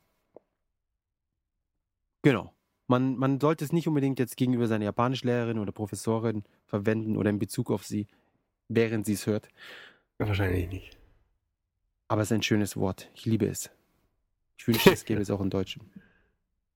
[2.23, 2.53] genau.
[2.87, 7.39] Man, man sollte es nicht unbedingt jetzt gegenüber seiner Japanischlehrerin oder Professorin verwenden oder in
[7.39, 8.07] Bezug auf sie,
[8.69, 9.49] während sie es hört.
[10.19, 10.99] Wahrscheinlich nicht.
[12.09, 13.11] Aber es ist ein schönes Wort.
[13.15, 13.71] Ich liebe es.
[14.59, 15.91] Ich wünschte, es gäbe es auch im Deutschen.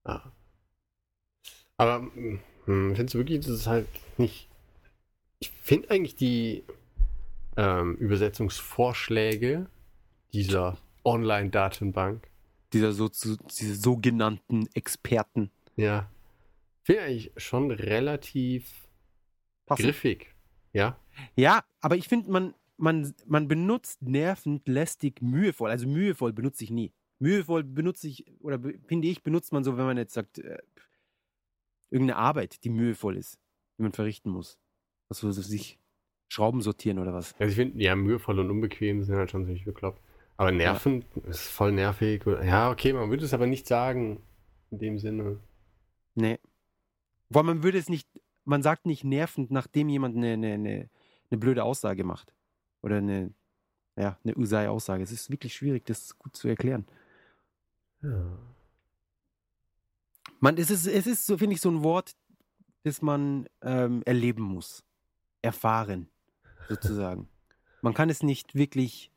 [0.05, 0.33] Ah.
[1.76, 4.49] Aber hm, findest du wirklich, das ist halt nicht.
[5.41, 6.64] Ich finde eigentlich die
[7.57, 9.68] ähm, Übersetzungsvorschläge
[10.32, 12.28] dieser Online-Datenbank,
[12.72, 15.51] Dieser so, so, diese sogenannten Experten.
[15.76, 16.11] ja,
[16.82, 18.89] finde eigentlich schon relativ
[19.66, 19.82] Passen.
[19.82, 20.34] griffig.
[20.72, 20.99] Ja.
[21.36, 25.70] Ja, aber ich finde, man, man, man benutzt nervend, lästig, mühevoll.
[25.70, 26.93] Also mühevoll benutze ich nie.
[27.18, 30.59] Mühevoll benutze ich, oder finde ich, benutzt man so, wenn man jetzt sagt, äh,
[31.91, 33.39] irgendeine Arbeit, die mühevoll ist,
[33.76, 34.59] die man verrichten muss.
[35.09, 35.78] Was so sich
[36.28, 37.34] Schrauben sortieren oder was.
[37.38, 40.00] Also ich finde, ja, mühevoll und unbequem sind halt schon ziemlich bekloppt.
[40.36, 42.24] Aber nervend ist voll nervig.
[42.26, 44.22] Ja, okay, man würde es aber nicht sagen
[44.70, 45.40] in dem Sinne.
[46.14, 46.38] Nee.
[47.28, 48.09] Weil man würde es nicht,
[48.44, 50.90] man sagt nicht nervend, nachdem jemand eine, eine, eine,
[51.30, 52.34] eine blöde Aussage macht.
[52.82, 53.32] Oder eine,
[53.96, 55.02] ja, eine Usai-Aussage.
[55.02, 56.86] Es ist wirklich schwierig, das gut zu erklären.
[58.02, 58.38] Ja.
[60.40, 62.14] Man, es ist, es ist so, finde ich, so ein Wort,
[62.84, 64.84] das man ähm, erleben muss.
[65.43, 66.09] Erfahren,
[66.68, 67.28] sozusagen.
[67.82, 69.11] man kann es nicht wirklich,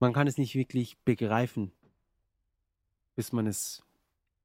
[0.00, 1.72] man kann es nicht wirklich begreifen,
[3.16, 3.82] bis man es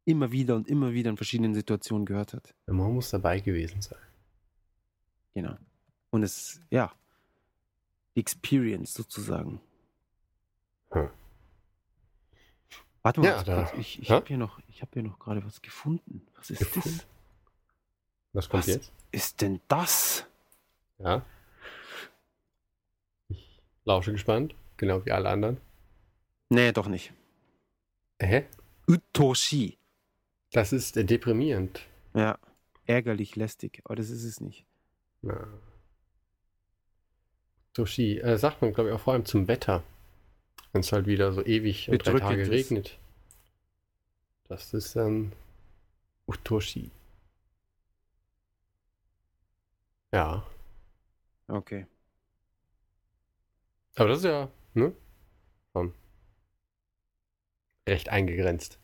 [0.05, 2.53] immer wieder und immer wieder in verschiedenen Situationen gehört hat.
[2.65, 3.99] Man muss dabei gewesen sein.
[5.33, 5.55] Genau.
[6.09, 6.91] Und es, ja,
[8.15, 9.61] die Experience sozusagen.
[10.91, 11.09] Hm.
[13.03, 15.61] Warte mal, Ja, da- ich, ich habe hier noch, ich habe hier noch gerade was
[15.61, 16.25] gefunden.
[16.35, 16.97] Was ist Gefunden?
[16.97, 17.07] das?
[18.33, 18.73] Was kommt Was?
[18.73, 18.91] jetzt?
[19.11, 20.25] Ist denn das?
[20.99, 21.25] Ja.
[23.29, 25.57] Ich lausche gespannt, genau wie alle anderen.
[26.49, 27.13] Nee, doch nicht.
[28.19, 28.45] Hä?
[28.87, 29.77] Utoshi.
[30.51, 31.81] Das ist äh, deprimierend.
[32.13, 32.39] Ja,
[32.85, 34.65] ärgerlich, lästig, aber das ist es nicht.
[35.21, 35.47] Ja.
[37.75, 39.83] Sushi, äh, sagt man, glaube ich, auch vor allem zum Wetter.
[40.71, 42.49] Wenn es halt wieder so ewig und drei Tage ist.
[42.49, 42.97] regnet.
[44.45, 45.33] Das ist dann
[46.25, 46.89] Utoshi.
[50.11, 50.43] Ja.
[51.47, 51.87] Okay.
[53.95, 54.93] Aber das ist ja, ne?
[55.73, 55.93] Schon
[57.87, 58.79] recht eingegrenzt.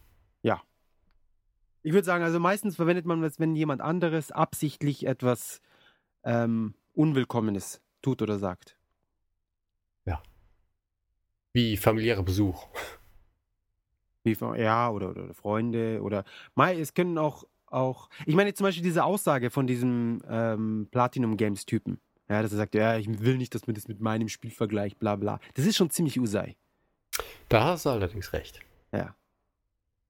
[1.83, 5.61] Ich würde sagen, also meistens verwendet man das, wenn jemand anderes absichtlich etwas
[6.23, 8.77] ähm, Unwillkommenes tut oder sagt.
[11.51, 12.67] Wie familiärer Besuch.
[14.23, 16.23] Wie, ja, oder, oder, oder Freunde oder
[16.55, 21.35] Mai, es können auch, auch, ich meine zum Beispiel diese Aussage von diesem ähm, Platinum
[21.35, 21.99] Games Typen,
[22.33, 24.99] ja, dass er sagt, ja, ich will nicht, dass man das mit meinem Spiel vergleicht,
[24.99, 25.39] bla bla.
[25.53, 26.55] Das ist schon ziemlich Usai.
[27.49, 28.59] Da hast du allerdings recht.
[28.91, 29.15] Ja.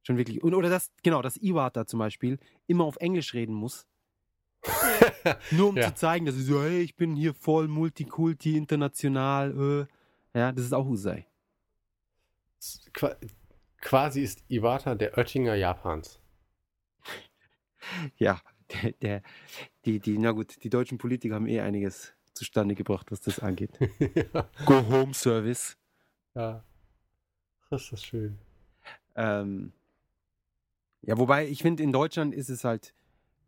[0.04, 0.42] Schon wirklich.
[0.44, 3.86] Und, oder das, genau, dass Iwata zum Beispiel immer auf Englisch reden muss.
[5.52, 5.88] Nur um Ja.
[5.90, 9.88] zu zeigen, dass er so, hey, ich bin hier voll Multikulti, international.
[10.34, 10.38] Äh.
[10.40, 11.26] Ja, das ist auch Usai.
[12.94, 13.16] Qua
[13.82, 16.20] quasi ist Iwata der Oettinger Japans.
[18.18, 18.42] Ja,
[18.72, 19.22] der, der,
[19.86, 23.72] die, die, na gut, die deutschen Politiker haben eh einiges zustande gebracht, was das angeht.
[24.34, 24.50] ja.
[24.66, 25.78] Go Home Service.
[26.36, 26.64] ja.
[27.70, 28.38] Das ist schön.
[29.16, 29.74] Ähm,
[31.02, 32.94] ja, wobei ich finde, in Deutschland ist es halt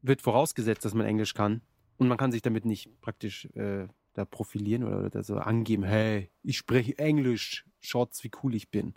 [0.01, 1.61] wird vorausgesetzt, dass man Englisch kann.
[1.97, 6.30] Und man kann sich damit nicht praktisch äh, da profilieren oder, oder so angeben, hey,
[6.43, 8.93] ich spreche Englisch, schaut's, wie cool ich bin.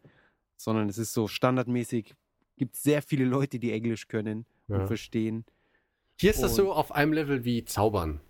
[0.56, 2.14] Sondern es ist so standardmäßig,
[2.56, 4.86] gibt sehr viele Leute, die Englisch können und Ja.
[4.86, 5.44] verstehen.
[6.20, 8.20] Hier ist das so auf einem Level wie Zaubern.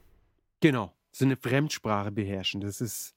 [0.60, 2.60] Genau, so eine Fremdsprache beherrschen.
[2.60, 3.14] Das ist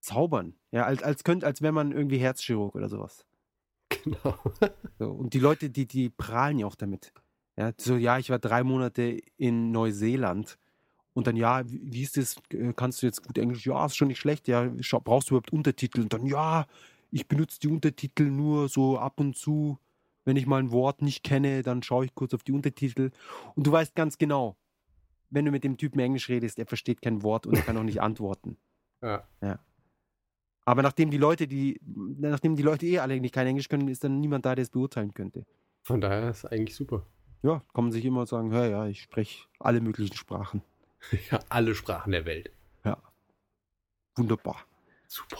[0.00, 0.54] Zaubern.
[0.70, 3.24] Ja, als, als, könnt, als wäre man irgendwie Herzchirurg oder sowas.
[4.04, 4.38] Genau.
[4.98, 7.12] So, und die Leute, die, die prahlen ja auch damit.
[7.56, 10.58] Ja, so, ja, ich war drei Monate in Neuseeland.
[11.14, 12.36] Und dann, ja, wie, ist das?
[12.52, 13.66] Äh, Kannst du jetzt gut Englisch?
[13.66, 14.46] Ja, ist schon nicht schlecht.
[14.46, 14.70] Ja,
[15.02, 16.02] brauchst du überhaupt Untertitel?
[16.02, 16.66] Und dann, ja,
[17.10, 19.78] ich benutze die Untertitel nur so ab und zu.
[20.28, 23.12] Wenn ich mal ein Wort nicht kenne, dann schaue ich kurz auf die Untertitel.
[23.54, 24.58] Und du weißt ganz genau,
[25.30, 27.82] wenn du mit dem Typen Englisch redest, er versteht kein Wort und er kann auch
[27.82, 28.58] nicht antworten.
[29.00, 29.26] Ja.
[30.66, 34.04] Aber nachdem die Leute, die, nachdem die Leute eh alle nicht kein Englisch können, ist
[34.04, 35.46] dann niemand da, der es beurteilen könnte.
[35.82, 37.06] Von daher ist eigentlich super.
[37.42, 40.60] Ja, kann man sich immer sagen, ja, ja, ich spreche alle möglichen Sprachen.
[41.30, 42.50] Ja, alle Sprachen der Welt.
[42.84, 42.98] Ja.
[44.16, 44.56] Wunderbar.
[45.06, 45.38] Super.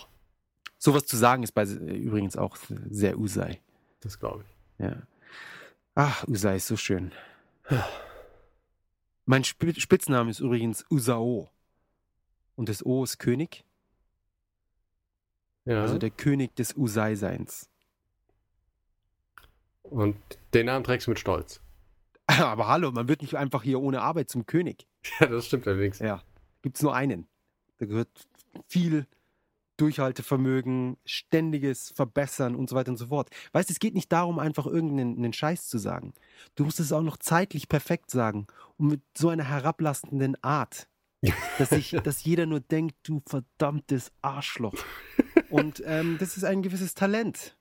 [0.79, 2.57] Sowas zu sagen ist bei, übrigens auch
[2.89, 3.61] sehr Usai.
[4.01, 4.58] Das glaube ich.
[4.79, 5.03] Ja.
[5.95, 7.13] Ach, Usai ist so schön.
[9.27, 11.51] Mein Sp Spitzname ist übrigens Usao.
[12.57, 13.65] Und das O ist König,
[15.65, 15.83] Ja.
[15.83, 17.69] also der König des Usai-Seins.
[19.83, 20.17] Und
[20.55, 21.61] den Namen trägst du mit Stolz.
[22.27, 24.87] Aber hallo, man wird nicht einfach hier ohne Arbeit zum König.
[25.21, 25.99] Ja, das stimmt allerdings.
[26.01, 26.23] Ja,
[26.63, 27.27] gibt es nur einen.
[27.79, 28.09] Da gehört
[28.67, 29.07] viel
[29.79, 33.31] Durchhaltevermögen, ständiges Verbessern und so weiter und so fort.
[33.53, 36.13] Weißt du, es geht nicht darum, einfach irgendeinen einen Scheiß zu sagen.
[36.55, 40.89] Du musst es auch noch zeitlich perfekt sagen und mit so einer herablassenden Art,
[41.59, 44.75] dass, ich, dass jeder nur denkt, du verdammtes Arschloch.
[45.49, 47.57] Und ähm, das ist ein gewisses Talent,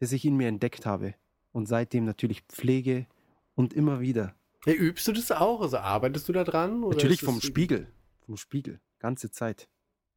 [0.00, 1.14] das ich in mir entdeckt habe
[1.52, 3.06] und seitdem natürlich pflege
[3.54, 4.34] und immer wieder.
[4.66, 5.60] Ja, übst du das auch?
[5.60, 6.80] Also arbeitest du da dran?
[6.80, 7.86] Natürlich vom Spiegel.
[8.26, 8.80] Vom Spiegel.
[8.98, 9.68] Ganze Zeit.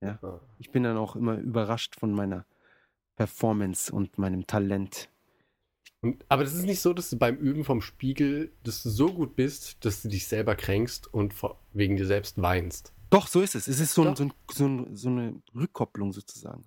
[0.01, 0.39] Ah.
[0.59, 2.45] Ich bin dann auch immer überrascht von meiner
[3.15, 5.09] Performance und meinem Talent.
[6.01, 9.11] Und, aber das ist nicht so, dass du beim Üben vom Spiegel, dass du so
[9.11, 12.93] gut bist, dass du dich selber kränkst und vor, wegen dir selbst weinst.
[13.09, 13.67] Doch, so ist es.
[13.67, 16.63] Es ist so, ein, so, ein, so, ein, so eine Rückkopplung sozusagen.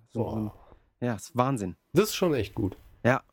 [1.01, 1.75] Ja, ist Wahnsinn.
[1.93, 2.77] Das ist schon echt gut.
[3.03, 3.23] Ja.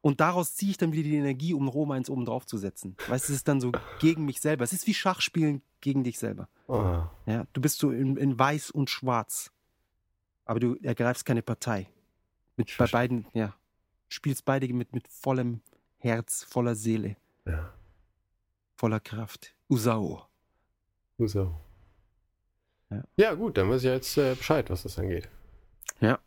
[0.00, 2.96] Und daraus ziehe ich dann wieder die Energie, um Rom eins oben drauf zu setzen.
[3.08, 4.64] Weißt du, es ist dann so gegen mich selber.
[4.64, 6.48] Es ist wie Schachspielen gegen dich selber.
[6.68, 7.02] Oh.
[7.26, 9.50] Ja, du bist so in, in weiß und schwarz.
[10.44, 11.88] Aber du ergreifst keine Partei.
[12.56, 13.54] Mit, bei beiden, ja.
[14.08, 15.60] Spielst beide mit, mit vollem
[15.98, 17.72] Herz, voller Seele, Ja.
[18.76, 19.54] voller Kraft.
[19.68, 20.22] Usao.
[21.18, 21.54] So.
[22.90, 23.02] Ja.
[23.16, 23.34] Ja.
[23.34, 25.28] gut, dann weiß ich ja jetzt äh, Bescheid, was das angeht.
[26.00, 26.18] Ja.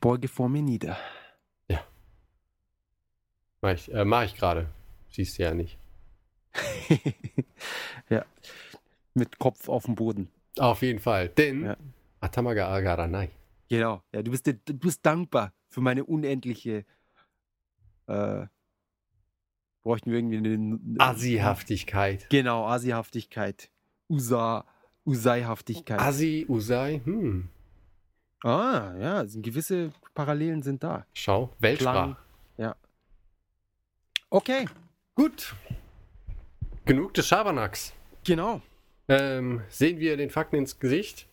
[0.00, 0.96] Beuge vor mir nieder.
[3.62, 4.68] Mach ich, äh, mach ich gerade.
[5.10, 5.78] Siehst du ja nicht.
[8.10, 8.24] ja.
[9.14, 10.28] Mit Kopf auf dem Boden.
[10.58, 11.28] Auf jeden Fall.
[11.28, 11.76] Denn Ja.
[12.20, 13.30] Atamaga Agaranai.
[13.68, 14.02] Genau.
[14.12, 16.84] Ja, du bist, du bist dankbar für meine unendliche.
[18.06, 18.46] Äh,
[19.82, 20.78] bräuchten wir irgendwie eine.
[20.98, 22.28] Asihaftigkeit.
[22.30, 23.70] Genau, Asihaftigkeit.
[24.08, 24.64] Usa,
[25.06, 26.00] Usaihaftigkeit.
[26.00, 27.48] Asi, Usai, hm.
[28.44, 31.06] ah, ja, sind gewisse Parallelen sind da.
[31.14, 32.16] Schau, Weltsprache.
[32.58, 32.76] Ja.
[34.34, 34.64] Okay,
[35.14, 35.54] Gut.
[36.86, 37.92] Genug des Schabernacks.
[38.24, 38.62] genau.
[39.06, 41.28] Ähm, sehen wir den Fakten ins Gesicht,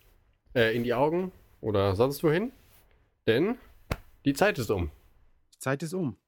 [0.54, 1.32] äh, in die Augen
[1.62, 2.52] oder sonst wohin?
[3.26, 3.56] Denn
[4.26, 4.90] die Zeit ist um.
[5.54, 6.18] Die Zeit ist um.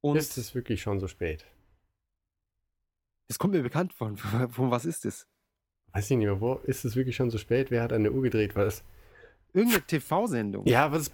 [0.00, 1.44] Und Ist es wirklich schon so spät?
[3.28, 4.16] das kommt mir bekannt vor.
[4.48, 5.28] Von was ist es?
[5.92, 7.70] Weiß ich nicht mehr, wo ist es wirklich schon so spät?
[7.70, 8.56] Wer hat an der Uhr gedreht?
[8.56, 8.82] War das?
[9.52, 10.64] Irgendeine TV-Sendung.
[10.66, 11.10] Ja, was?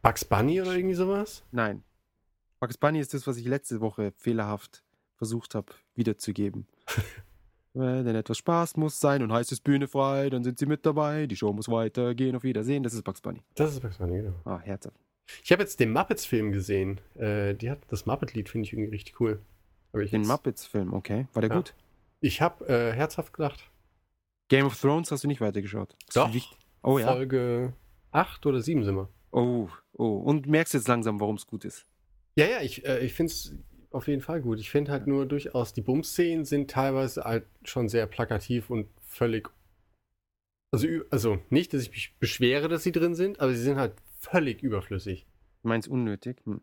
[0.00, 1.44] Bugs Bunny oder irgendwie sowas?
[1.52, 1.82] Nein.
[2.66, 4.82] Bugs Bunny ist das, was ich letzte Woche fehlerhaft
[5.14, 6.66] versucht habe, wiederzugeben.
[7.74, 10.86] Äh, Denn etwas Spaß muss sein und heißt es Bühne frei, dann sind sie mit
[10.86, 13.42] dabei, die Show muss weitergehen, auf Wiedersehen, das ist Bugs Bunny.
[13.54, 14.32] Das ist Bugs Bunny, genau.
[14.46, 14.96] Ah, herzhaft.
[15.44, 17.02] Ich habe jetzt den Muppets-Film gesehen.
[17.16, 19.40] Äh, die hat das Muppet-Lied, finde ich irgendwie richtig cool.
[19.92, 21.26] Den jetzt- Muppets-Film, okay.
[21.34, 21.56] War der Ja.
[21.56, 21.74] gut?
[22.20, 23.70] Ich habe äh, herzhaft gelacht.
[24.48, 25.94] Game of Thrones hast du nicht weitergeschaut.
[26.06, 26.30] Das Doch.
[26.82, 27.08] Oh ja.
[27.12, 27.74] Folge
[28.12, 29.10] 8 oder 7 sind wir.
[29.32, 30.16] Oh, oh.
[30.20, 31.84] Und merkst jetzt langsam, warum es gut ist.
[32.38, 33.54] Ja, ja, ich, äh, ich finde es
[33.90, 34.60] auf jeden Fall gut.
[34.60, 39.48] Ich finde halt nur durchaus, die Bums-Szenen sind teilweise halt schon sehr plakativ und völlig.
[40.72, 43.94] Also, also nicht, dass ich mich beschwere, dass sie drin sind, aber sie sind halt
[44.20, 45.26] völlig überflüssig.
[45.62, 46.42] Du meinst unnötig?
[46.44, 46.60] Hm.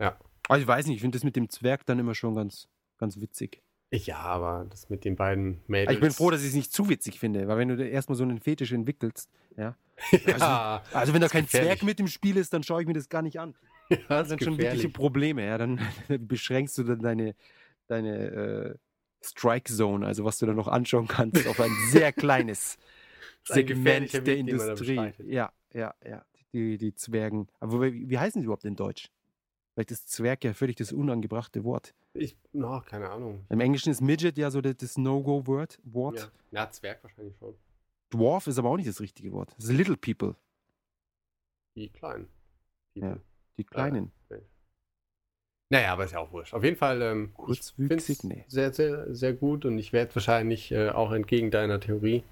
[0.00, 0.18] Ja.
[0.48, 2.68] Also ich weiß nicht, ich finde das mit dem Zwerg dann immer schon ganz,
[2.98, 3.62] ganz witzig.
[3.92, 5.94] Ja, aber das mit den beiden Aber Mädels.
[5.94, 8.24] ich bin froh, dass ich es nicht zu witzig finde, weil wenn du erstmal so
[8.24, 9.76] einen Fetisch entwickelst, ja.
[10.26, 11.68] ja, Also wenn da kein gefährlich.
[11.70, 13.54] Zwerg mit im Spiel ist, dann schaue ich mir das gar nicht an.
[13.90, 14.88] ja, Das sind schon wirkliche.
[14.88, 15.58] Probleme, ja.
[15.58, 17.34] Dann beschränkst du dann deine,
[17.86, 18.74] deine äh,
[19.22, 22.78] Strike Zone, also was du da noch anschauen kannst, auf ein sehr kleines
[23.44, 25.12] Segment der Weg, Industrie.
[25.24, 26.24] Ja, ja, ja.
[26.52, 27.48] Die, die Zwergen.
[27.60, 29.10] Aber wie, wie heißen sie überhaupt in Deutsch?
[29.74, 31.94] Vielleicht ist Zwerg ja völlig das unangebrachte Wort.
[32.14, 33.44] Ich, no, keine Ahnung.
[33.50, 35.78] Im Englischen ist Midget ja so das, das No-Go-Wort.
[35.84, 36.18] Wort.
[36.18, 36.28] Ja.
[36.50, 37.54] Na, Zwerg wahrscheinlich schon.
[38.10, 39.52] Dwarf ist aber auch nicht das richtige Wort.
[39.56, 40.34] Das ist Little People,
[41.76, 42.28] Die kleinen.
[42.94, 43.18] Ja.
[43.58, 44.12] Die Kleinen.
[45.68, 46.54] Naja, aber ist ja auch wurscht.
[46.54, 48.18] Auf jeden Fall ähm, Kurzwüchsig?
[48.18, 48.44] find's Nee.
[48.46, 52.22] sehr, sehr, sehr gut und ich werde wahrscheinlich äh, auch entgegen deiner Theorie,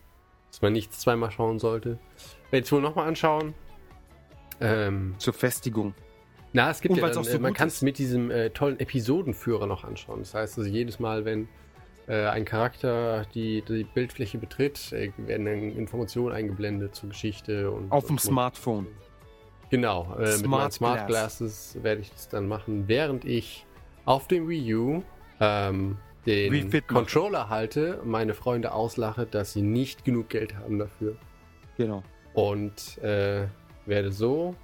[0.51, 1.99] dass man nichts zweimal schauen sollte,
[2.51, 3.55] werde ich wohl nochmal anschauen.
[4.61, 5.95] Ähm, Zur Festigung.
[6.53, 8.51] na, es gibt Und ja dann, auch so äh, man kann es mit diesem äh,
[8.51, 10.21] tollen Episodenführer noch anschauen.
[10.21, 11.49] Das heißt, also jedes Mal, wenn
[12.07, 17.91] äh, ein Charakter die, die Bildfläche betritt, äh, werden dann Informationen eingeblendet zur Geschichte und
[17.91, 18.87] Auf dem und, Smartphone.
[19.75, 21.39] Genau, äh, mit Smart meinen Smart Glass.
[21.39, 23.67] Glasses werde ich das dann machen, während ich
[24.05, 25.03] auf dem Wii U
[25.41, 25.97] ähm,
[26.27, 26.71] den.
[26.87, 31.17] Controller halte und meine Freunde auslache, dass sie nicht genug Geld haben dafür.
[31.77, 32.05] Genau.
[32.35, 33.49] Und äh,
[33.87, 34.55] werde so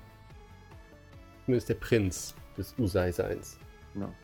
[1.44, 3.58] zumindest der Prinz des Usai-Seins.
[3.94, 4.14] genau.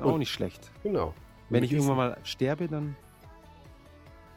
[0.00, 0.70] Auch Und- nicht schlecht.
[0.82, 1.12] Genau.
[1.50, 2.96] Wenn Und ich mit irgendwann mal sterbe, dann.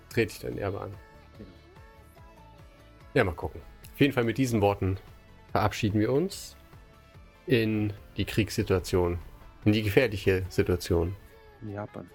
[0.09, 0.93] Trete ich dein Erbe an.
[3.13, 3.61] Ja, mal gucken.
[3.93, 4.97] Auf jeden Fall mit diesen Worten
[5.52, 6.56] verabschieden wir uns
[7.45, 9.18] in die Kriegssituation,
[9.66, 11.16] in die gefährliche Situation.
[11.62, 12.10] In Japan.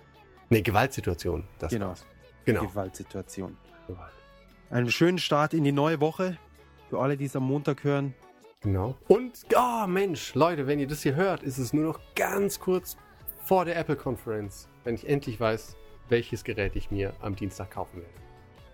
[0.51, 1.45] Ne, Gewaltsituation.
[1.59, 1.89] Das Genau.
[1.89, 2.07] war's.
[2.45, 2.67] Genau.
[2.67, 3.57] Gewaltsituation.
[4.71, 6.39] Einen schönen Start in die neue Woche.
[6.91, 8.15] Für alle, die es am Montag hören.
[8.61, 8.97] Genau.
[9.09, 12.97] Und, oh Mensch, Leute, wenn ihr das hier hört, ist es nur noch ganz kurz
[13.43, 15.77] vor der Apple Conference, wenn ich endlich weiß,
[16.09, 18.15] welches Gerät ich mir am Dienstag kaufen werde.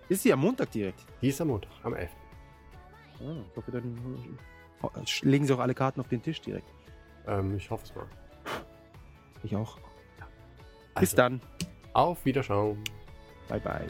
[0.08, 1.04] Ist sie am Montag direkt?
[1.22, 2.10] Die ist am Montag, am 11.
[3.20, 3.98] Ah, ich hoffe, dann
[5.22, 6.68] legen sie auch alle Karten auf den Tisch direkt.
[7.26, 8.06] Ähm, ich hoffe es mal.
[9.42, 9.76] Ich auch.
[10.98, 11.40] Bis Also, dann.
[11.92, 12.82] Auf Wiederschauen.
[13.48, 13.86] Bye, bye.